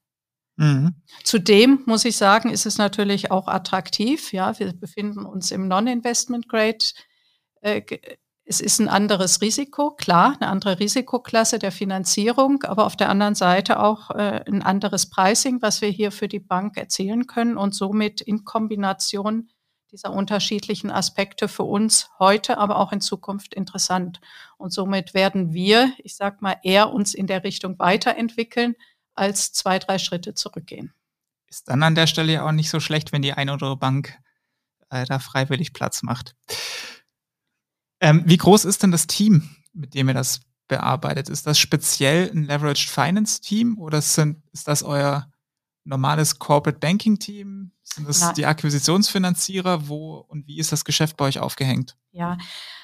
[0.57, 0.97] Mhm.
[1.25, 4.35] Zudem muss ich sagen, ist es natürlich auch attraktiv.
[4.35, 6.85] Ja, wir befinden uns im Non-Investment Grade
[7.63, 7.81] äh,
[8.49, 13.35] Es ist ein anderes Risiko, klar, eine andere Risikoklasse der Finanzierung, aber auf der anderen
[13.35, 17.75] Seite auch äh, ein anderes Pricing, was wir hier für die Bank erzielen können und
[17.75, 19.49] somit in Kombination
[19.91, 24.21] dieser unterschiedlichen Aspekte für uns heute, aber auch in Zukunft interessant.
[24.59, 28.77] Und somit werden wir, ich sag mal, eher uns in der Richtung weiterentwickeln,
[29.15, 30.95] als zwei, drei Schritte zurückgehen.
[31.49, 33.79] Ist dann an der Stelle ja auch nicht so schlecht, wenn die eine oder andere
[33.79, 34.19] Bank
[34.91, 36.37] äh, da freiwillig Platz macht.
[38.01, 41.29] Ähm, wie groß ist denn das Team, mit dem ihr das bearbeitet?
[41.29, 45.31] Ist das speziell ein Leveraged Finance Team oder sind, ist das euer
[45.85, 47.73] normales Corporate Banking Team?
[47.83, 48.35] Sind das Nein.
[48.35, 49.89] die Akquisitionsfinanzierer?
[49.89, 51.97] Wo und wie ist das Geschäft bei euch aufgehängt?
[52.11, 52.37] Ja,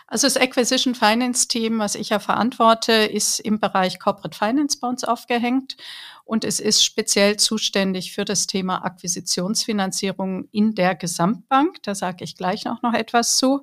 [0.06, 4.88] also das Acquisition Finance Team, was ich ja verantworte, ist im Bereich Corporate Finance bei
[4.88, 5.76] uns aufgehängt
[6.32, 11.82] und es ist speziell zuständig für das Thema Akquisitionsfinanzierung in der Gesamtbank.
[11.82, 13.62] Da sage ich gleich noch, noch etwas zu.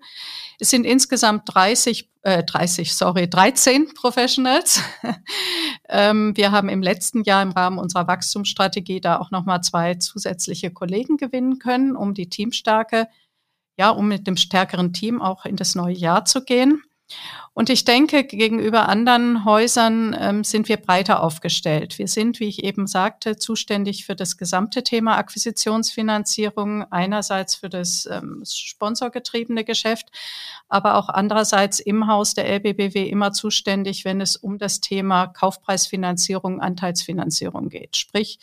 [0.60, 4.84] Es sind insgesamt 30, äh, 30, sorry, 13 Professionals.
[5.90, 10.70] ähm, wir haben im letzten Jahr im Rahmen unserer Wachstumsstrategie da auch nochmal zwei zusätzliche
[10.70, 13.08] Kollegen gewinnen können, um die Teamstärke
[13.80, 16.84] ja, um mit dem stärkeren Team auch in das neue Jahr zu gehen.
[17.54, 21.98] Und ich denke, gegenüber anderen Häusern ähm, sind wir breiter aufgestellt.
[21.98, 28.08] Wir sind, wie ich eben sagte, zuständig für das gesamte Thema Akquisitionsfinanzierung, einerseits für das
[28.10, 30.10] ähm, sponsorgetriebene Geschäft,
[30.70, 36.62] aber auch andererseits im Haus der LBBW immer zuständig, wenn es um das Thema Kaufpreisfinanzierung,
[36.62, 37.98] Anteilsfinanzierung geht.
[37.98, 38.40] Sprich,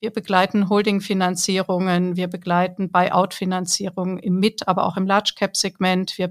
[0.00, 6.18] wir begleiten Holding-Finanzierungen, wir begleiten Buyout-Finanzierungen im Mid-, aber auch im Large-Cap-Segment.
[6.18, 6.28] Wir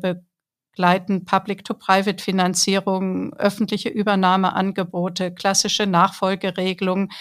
[0.74, 7.12] begleiten Public-to-Private-Finanzierungen, öffentliche Übernahmeangebote, klassische Nachfolgeregelungen.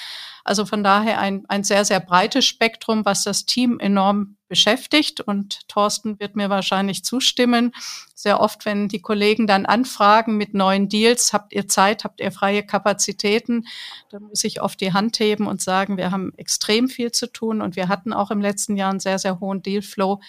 [0.43, 5.21] Also von daher ein, ein sehr, sehr breites Spektrum, was das Team enorm beschäftigt.
[5.21, 7.73] Und Thorsten wird mir wahrscheinlich zustimmen.
[8.15, 12.33] Sehr oft, wenn die Kollegen dann anfragen mit neuen Deals, habt ihr Zeit, habt ihr
[12.33, 13.67] freie Kapazitäten,
[14.11, 17.61] dann muss ich oft die Hand heben und sagen, wir haben extrem viel zu tun
[17.61, 20.21] und wir hatten auch im letzten Jahr einen sehr, sehr hohen Dealflow.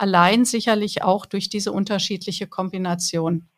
[0.00, 3.48] Allein sicherlich auch durch diese unterschiedliche Kombination.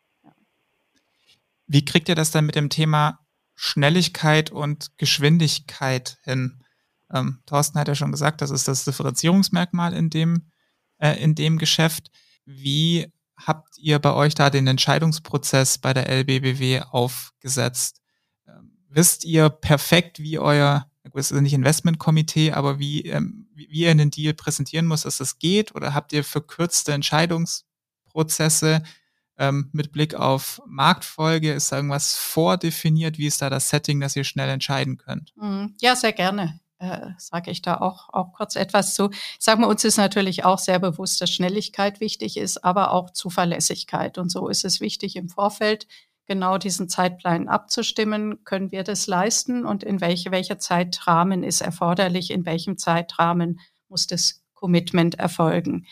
[1.67, 3.23] Wie kriegt ihr das dann mit dem Thema
[3.55, 6.63] Schnelligkeit und Geschwindigkeit hin.
[7.11, 10.49] Ähm, Thorsten hat ja schon gesagt, das ist das Differenzierungsmerkmal in dem,
[10.97, 12.09] äh, in dem Geschäft.
[12.45, 18.01] Wie habt ihr bei euch da den Entscheidungsprozess bei der LBBW aufgesetzt?
[18.47, 23.91] Ähm, wisst ihr perfekt, wie euer, es ist nicht Investmentkomitee, aber wie, ähm, wie ihr
[23.91, 25.75] einen Deal präsentieren muss, dass das geht?
[25.75, 28.83] Oder habt ihr verkürzte Entscheidungsprozesse?
[29.37, 31.53] ähm, mit Blick auf Marktfolge?
[31.53, 33.17] Ist da irgendwas vordefiniert?
[33.17, 35.33] Wie ist da das Setting, dass ihr schnell entscheiden könnt?
[35.35, 35.75] Mhm.
[35.81, 36.59] Ja, sehr gerne.
[36.79, 39.09] Äh, sage ich da auch, auch kurz etwas zu.
[39.11, 43.11] Ich sage mal, uns ist natürlich auch sehr bewusst, dass Schnelligkeit wichtig ist, aber auch
[43.11, 44.17] Zuverlässigkeit.
[44.17, 45.87] Und so ist es wichtig im Vorfeld,
[46.25, 48.43] genau diesen Zeitplan abzustimmen.
[48.43, 53.59] Können wir das leisten und in welche, welcher Zeitrahmen ist erforderlich, in welchem Zeitrahmen
[53.89, 55.85] muss das Commitment erfolgen.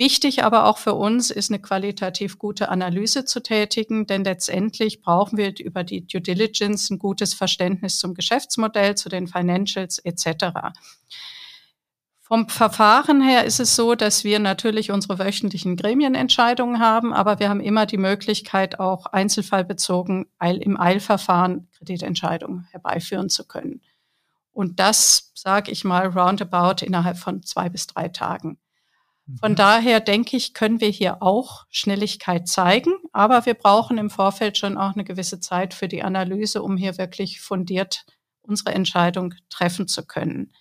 [0.00, 5.36] Wichtig aber auch für uns ist eine qualitativ gute Analyse zu tätigen, denn letztendlich brauchen
[5.36, 10.72] wir über die Due Diligence ein gutes Verständnis zum Geschäftsmodell, zu den Financials etc.
[12.32, 17.48] Vom Verfahren her ist es so, dass wir natürlich unsere wöchentlichen Gremienentscheidungen haben, aber wir
[17.48, 23.80] haben immer die Möglichkeit, auch einzelfallbezogen im Eilverfahren Kreditentscheidungen herbeiführen zu können.
[24.52, 28.58] Und das, sage ich mal, roundabout innerhalb von zwei bis drei Tagen.
[29.40, 29.56] Von mhm.
[29.56, 34.78] daher denke ich, können wir hier auch Schnelligkeit zeigen, aber wir brauchen im Vorfeld schon
[34.78, 38.06] auch eine gewisse Zeit für die Analyse, um hier wirklich fundiert
[38.42, 40.52] unsere Entscheidung treffen zu können.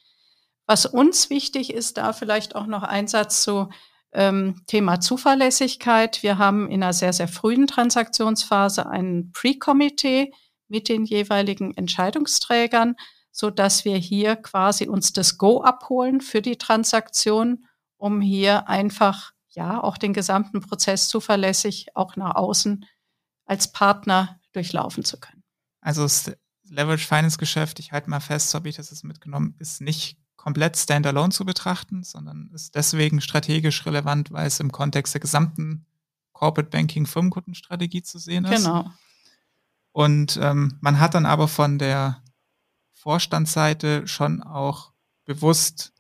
[0.70, 3.70] Was uns wichtig ist, da vielleicht auch noch ein Satz zu
[4.12, 6.22] ähm, Thema Zuverlässigkeit.
[6.22, 10.32] Wir haben in einer sehr, sehr frühen Transaktionsphase ein Pre-Committee
[10.68, 12.98] mit den jeweiligen Entscheidungsträgern,
[13.32, 17.66] so dass wir hier quasi uns das Go abholen für die Transaktion
[17.98, 22.86] um hier einfach ja auch den gesamten Prozess zuverlässig auch nach außen
[23.46, 25.44] als Partner durchlaufen zu können.
[25.82, 26.32] Also das
[26.66, 30.20] Leverage Finance Geschäft, ich halte mal fest, so habe ich das jetzt mitgenommen, ist nicht
[30.40, 35.86] komplett standalone zu betrachten, sondern ist deswegen strategisch relevant, weil es im Kontext der gesamten
[36.32, 38.64] Corporate Banking Firmenkundenstrategie zu sehen ist.
[38.64, 38.90] Genau.
[39.92, 42.24] Und ähm, man hat dann aber von der
[42.94, 44.94] Vorstandsseite schon auch
[45.26, 45.92] bewusst,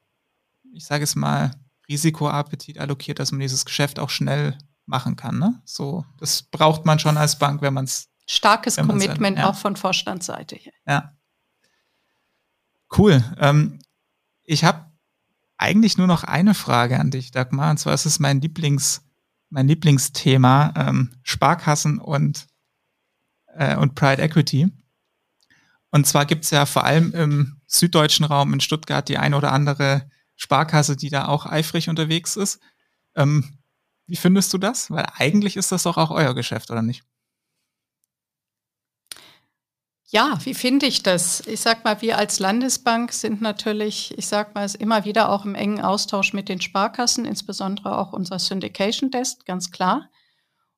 [0.73, 1.51] ich sage es mal,
[1.89, 5.37] Risikoappetit allokiert, dass man dieses Geschäft auch schnell machen kann.
[5.37, 5.61] Ne?
[5.65, 8.07] So, das braucht man schon als Bank, wenn man es.
[8.25, 9.49] Starkes Commitment ja.
[9.49, 10.73] auch von Vorstandsseite hier.
[10.87, 11.13] Ja.
[12.95, 13.23] Cool.
[13.37, 13.79] Ähm,
[14.49, 14.85] ich habe
[15.57, 17.71] eigentlich nur noch eine Frage an dich, Dagmar.
[17.71, 19.09] Und zwar ist es mein Lieblingsthema
[19.49, 22.47] mein Lieblingsthema, ähm, Sparkassen und,
[23.55, 24.67] äh, und Pride Equity.
[25.91, 29.51] Und zwar gibt es ja vor allem im süddeutschen Raum in Stuttgart die eine oder
[29.51, 32.59] andere Sparkasse, die da auch eifrig unterwegs ist.
[33.15, 33.57] Ähm,
[34.05, 34.91] wie findest du das?
[34.91, 37.03] Weil eigentlich ist das doch auch euer Geschäft, oder nicht?
[40.11, 41.41] Ja, wie finde ich das?
[41.45, 45.53] Ich sag mal, wir als Landesbank sind natürlich, ich sag mal, immer wieder auch im
[45.53, 50.09] engen Austausch mit den Sparkassen, insbesondere auch unser Syndication Desk, ganz klar.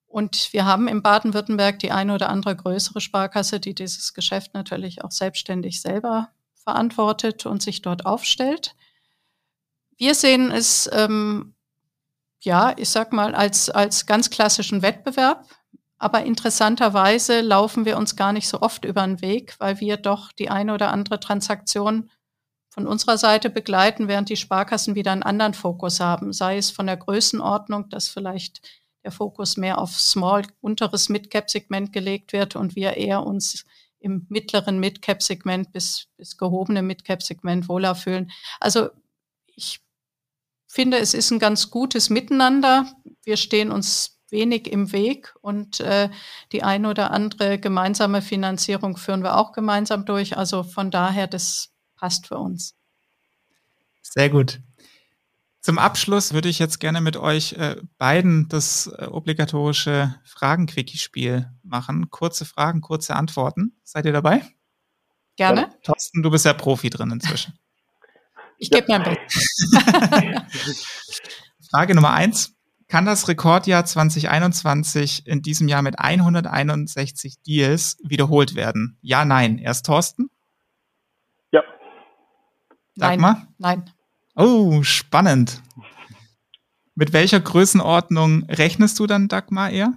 [0.05, 5.01] Und wir haben in Baden-Württemberg die eine oder andere größere Sparkasse, die dieses Geschäft natürlich
[5.01, 8.75] auch selbstständig selber verantwortet und sich dort aufstellt.
[9.95, 11.55] Wir sehen es, ähm,
[12.41, 15.47] ja, ich sag mal, als, als ganz klassischen Wettbewerb.
[16.01, 20.31] Aber interessanterweise laufen wir uns gar nicht so oft über den Weg, weil wir doch
[20.31, 22.09] die eine oder andere Transaktion
[22.69, 26.33] von unserer Seite begleiten, während die Sparkassen wieder einen anderen Fokus haben.
[26.33, 28.61] Sei es von der Größenordnung, dass vielleicht
[29.03, 33.63] der Fokus mehr auf small, unteres Mid-Cap-Segment gelegt wird und wir eher uns
[33.99, 38.31] im mittleren Mid-Cap-Segment bis, bis gehobene Mid-Cap-Segment wohler fühlen.
[38.59, 38.89] Also
[39.45, 39.81] ich
[40.65, 42.91] finde, es ist ein ganz gutes Miteinander.
[43.23, 46.09] Wir stehen uns wenig im Weg und äh,
[46.51, 50.37] die eine oder andere gemeinsame Finanzierung führen wir auch gemeinsam durch.
[50.37, 52.75] Also von daher, das passt für uns.
[54.01, 54.59] Sehr gut.
[55.61, 62.09] Zum Abschluss würde ich jetzt gerne mit euch äh, beiden das äh, obligatorische Fragen-Quickie-Spiel machen.
[62.09, 63.79] Kurze Fragen, kurze Antworten.
[63.83, 64.41] Seid ihr dabei?
[65.35, 65.69] Gerne.
[65.83, 67.53] Thorsten, du bist ja Profi drin inzwischen.
[68.57, 69.71] Ich gebe mein Bestes.
[71.69, 72.55] Frage Nummer eins.
[72.91, 78.97] Kann das Rekordjahr 2021 in diesem Jahr mit 161 Deals wiederholt werden?
[79.01, 79.59] Ja, nein.
[79.59, 80.29] Erst Thorsten?
[81.53, 81.63] Ja.
[82.97, 83.47] Dagmar?
[83.57, 83.83] Nein.
[83.85, 83.93] Nein.
[84.35, 85.63] Oh, spannend.
[86.93, 89.93] Mit welcher Größenordnung rechnest du dann, Dagmar, eher?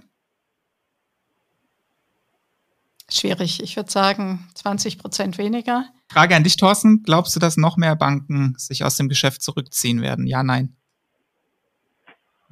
[3.09, 3.61] Schwierig.
[3.61, 5.83] Ich würde sagen 20 Prozent weniger.
[6.07, 7.03] Frage an dich, Thorsten.
[7.03, 10.27] Glaubst du, dass noch mehr Banken sich aus dem Geschäft zurückziehen werden?
[10.27, 10.77] Ja, nein.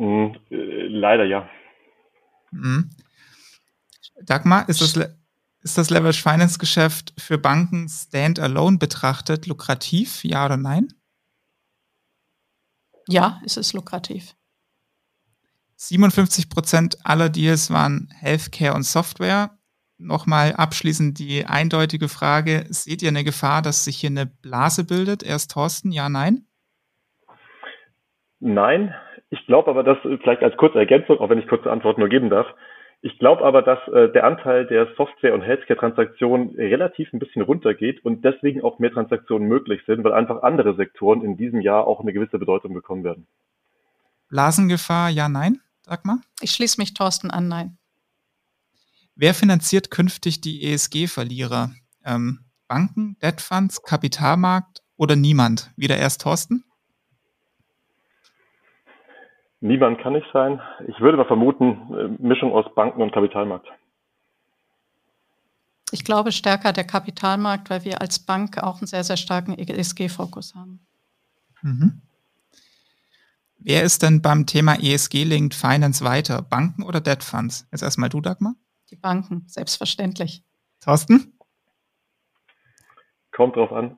[0.03, 1.49] Mhm, leider ja.
[2.51, 2.89] Mhm.
[4.21, 4.97] Dagmar, ist das,
[5.61, 10.25] ist das Leverage Finance Geschäft für Banken standalone betrachtet lukrativ?
[10.25, 10.93] Ja oder nein?
[13.07, 14.35] Ja, es ist lukrativ.
[15.77, 19.57] 57 Prozent aller Deals waren Healthcare und Software.
[19.97, 25.23] Nochmal abschließend die eindeutige Frage: Seht ihr eine Gefahr, dass sich hier eine Blase bildet?
[25.23, 26.45] Erst Thorsten, ja, nein?
[28.39, 28.93] Nein,
[29.33, 32.29] ich glaube aber, dass vielleicht als kurze Ergänzung, auch wenn ich kurze Antworten nur geben
[32.29, 32.45] darf,
[33.01, 38.05] ich glaube aber, dass äh, der Anteil der Software- und Healthcare-Transaktionen relativ ein bisschen runtergeht
[38.05, 41.99] und deswegen auch mehr Transaktionen möglich sind, weil einfach andere Sektoren in diesem Jahr auch
[41.99, 43.25] eine gewisse Bedeutung bekommen werden.
[44.29, 46.19] Blasengefahr, ja, nein, sag mal.
[46.39, 47.77] Ich schließe mich Thorsten an, nein.
[49.15, 51.71] Wer finanziert künftig die ESG-Verlierer?
[52.05, 55.71] Ähm, Banken, Debt Funds, Kapitalmarkt oder niemand?
[55.75, 56.63] Wieder erst Thorsten?
[59.63, 60.59] Niemand kann nicht sein.
[60.89, 63.65] Ich würde mal vermuten, äh, Mischung aus Banken und Kapitalmarkt.
[65.93, 70.53] Ich glaube stärker der Kapitalmarkt, weil wir als Bank auch einen sehr, sehr starken ESG-Fokus
[70.53, 70.85] haben.
[71.61, 72.01] Mhm.
[73.57, 76.41] Wer ist denn beim Thema ESG-Linked Finance weiter?
[76.41, 77.65] Banken oder Debt Funds?
[77.71, 78.55] Jetzt erstmal du, Dagmar.
[78.91, 80.43] Die Banken, selbstverständlich.
[80.81, 81.39] Thorsten?
[83.31, 83.97] Kommt drauf an.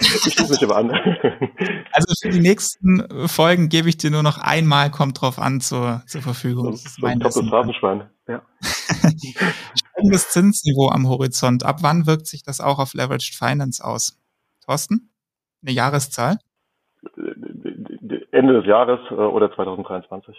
[0.00, 0.90] Ich schließe mich aber an.
[1.92, 6.02] Also für die nächsten Folgen gebe ich dir nur noch einmal, kommt drauf an, zur,
[6.06, 6.70] zur Verfügung.
[6.70, 8.08] Das ist mein das Phrasenschwein.
[8.28, 8.42] Ja.
[9.74, 11.64] Steigendes Zinsniveau am Horizont.
[11.64, 14.16] Ab wann wirkt sich das auch auf Leveraged Finance aus?
[14.64, 15.10] Thorsten?
[15.62, 16.38] Eine Jahreszahl?
[18.30, 20.36] Ende des Jahres äh, oder 2023.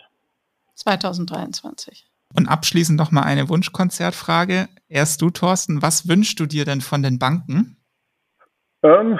[0.75, 2.07] 2023.
[2.36, 4.69] Und abschließend noch mal eine Wunschkonzertfrage.
[4.88, 7.78] Erst du, Thorsten, was wünschst du dir denn von den Banken?
[8.84, 9.19] Ähm,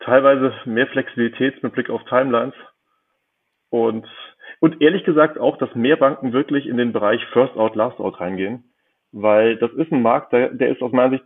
[0.00, 2.54] teilweise mehr Flexibilität mit Blick auf Timelines
[3.70, 4.06] und
[4.62, 8.20] und ehrlich gesagt auch, dass mehr Banken wirklich in den Bereich First Out, Last Out
[8.20, 8.64] reingehen,
[9.10, 11.24] weil das ist ein Markt, der, der ist aus meiner Sicht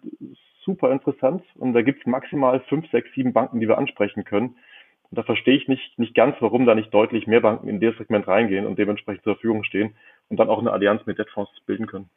[0.64, 4.56] super interessant und da gibt es maximal fünf, sechs, sieben Banken, die wir ansprechen können.
[5.10, 7.96] Und da verstehe ich nicht, nicht ganz, warum da nicht deutlich mehr Banken in das
[7.98, 9.94] Segment reingehen und dementsprechend zur Verfügung stehen
[10.28, 12.08] und dann auch eine Allianz mit Debtfonds bilden können.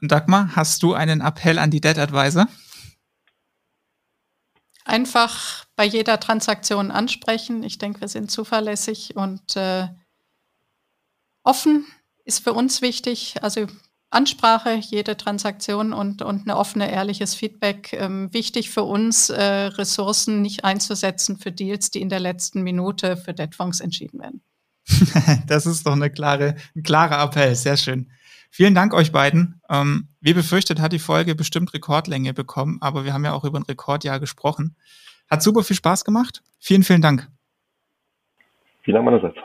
[0.00, 2.46] Dagmar, hast du einen Appell an die Debt Advisor?
[4.90, 7.62] Einfach bei jeder Transaktion ansprechen.
[7.62, 9.86] Ich denke, wir sind zuverlässig und äh,
[11.44, 11.86] offen
[12.24, 13.36] ist für uns wichtig.
[13.40, 13.68] Also
[14.10, 17.92] Ansprache, jede Transaktion und, und eine offene, ehrliches Feedback.
[17.92, 23.16] Ähm, wichtig für uns, äh, Ressourcen nicht einzusetzen für Deals, die in der letzten Minute
[23.16, 24.42] für Debtfonds entschieden werden.
[25.46, 27.54] das ist doch eine klare, ein klarer Appell.
[27.54, 28.10] Sehr schön.
[28.50, 29.60] Vielen Dank euch beiden.
[29.70, 33.58] Ähm, wie befürchtet hat die Folge bestimmt Rekordlänge bekommen, aber wir haben ja auch über
[33.58, 34.76] ein Rekordjahr gesprochen.
[35.30, 36.42] Hat super viel Spaß gemacht.
[36.58, 37.28] Vielen, vielen Dank.
[38.82, 39.36] Vielen Dank meinerseits.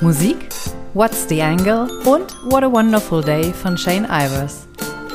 [0.00, 0.48] Musik
[0.94, 4.66] What's the Angle und What a Wonderful Day von Shane Ivers.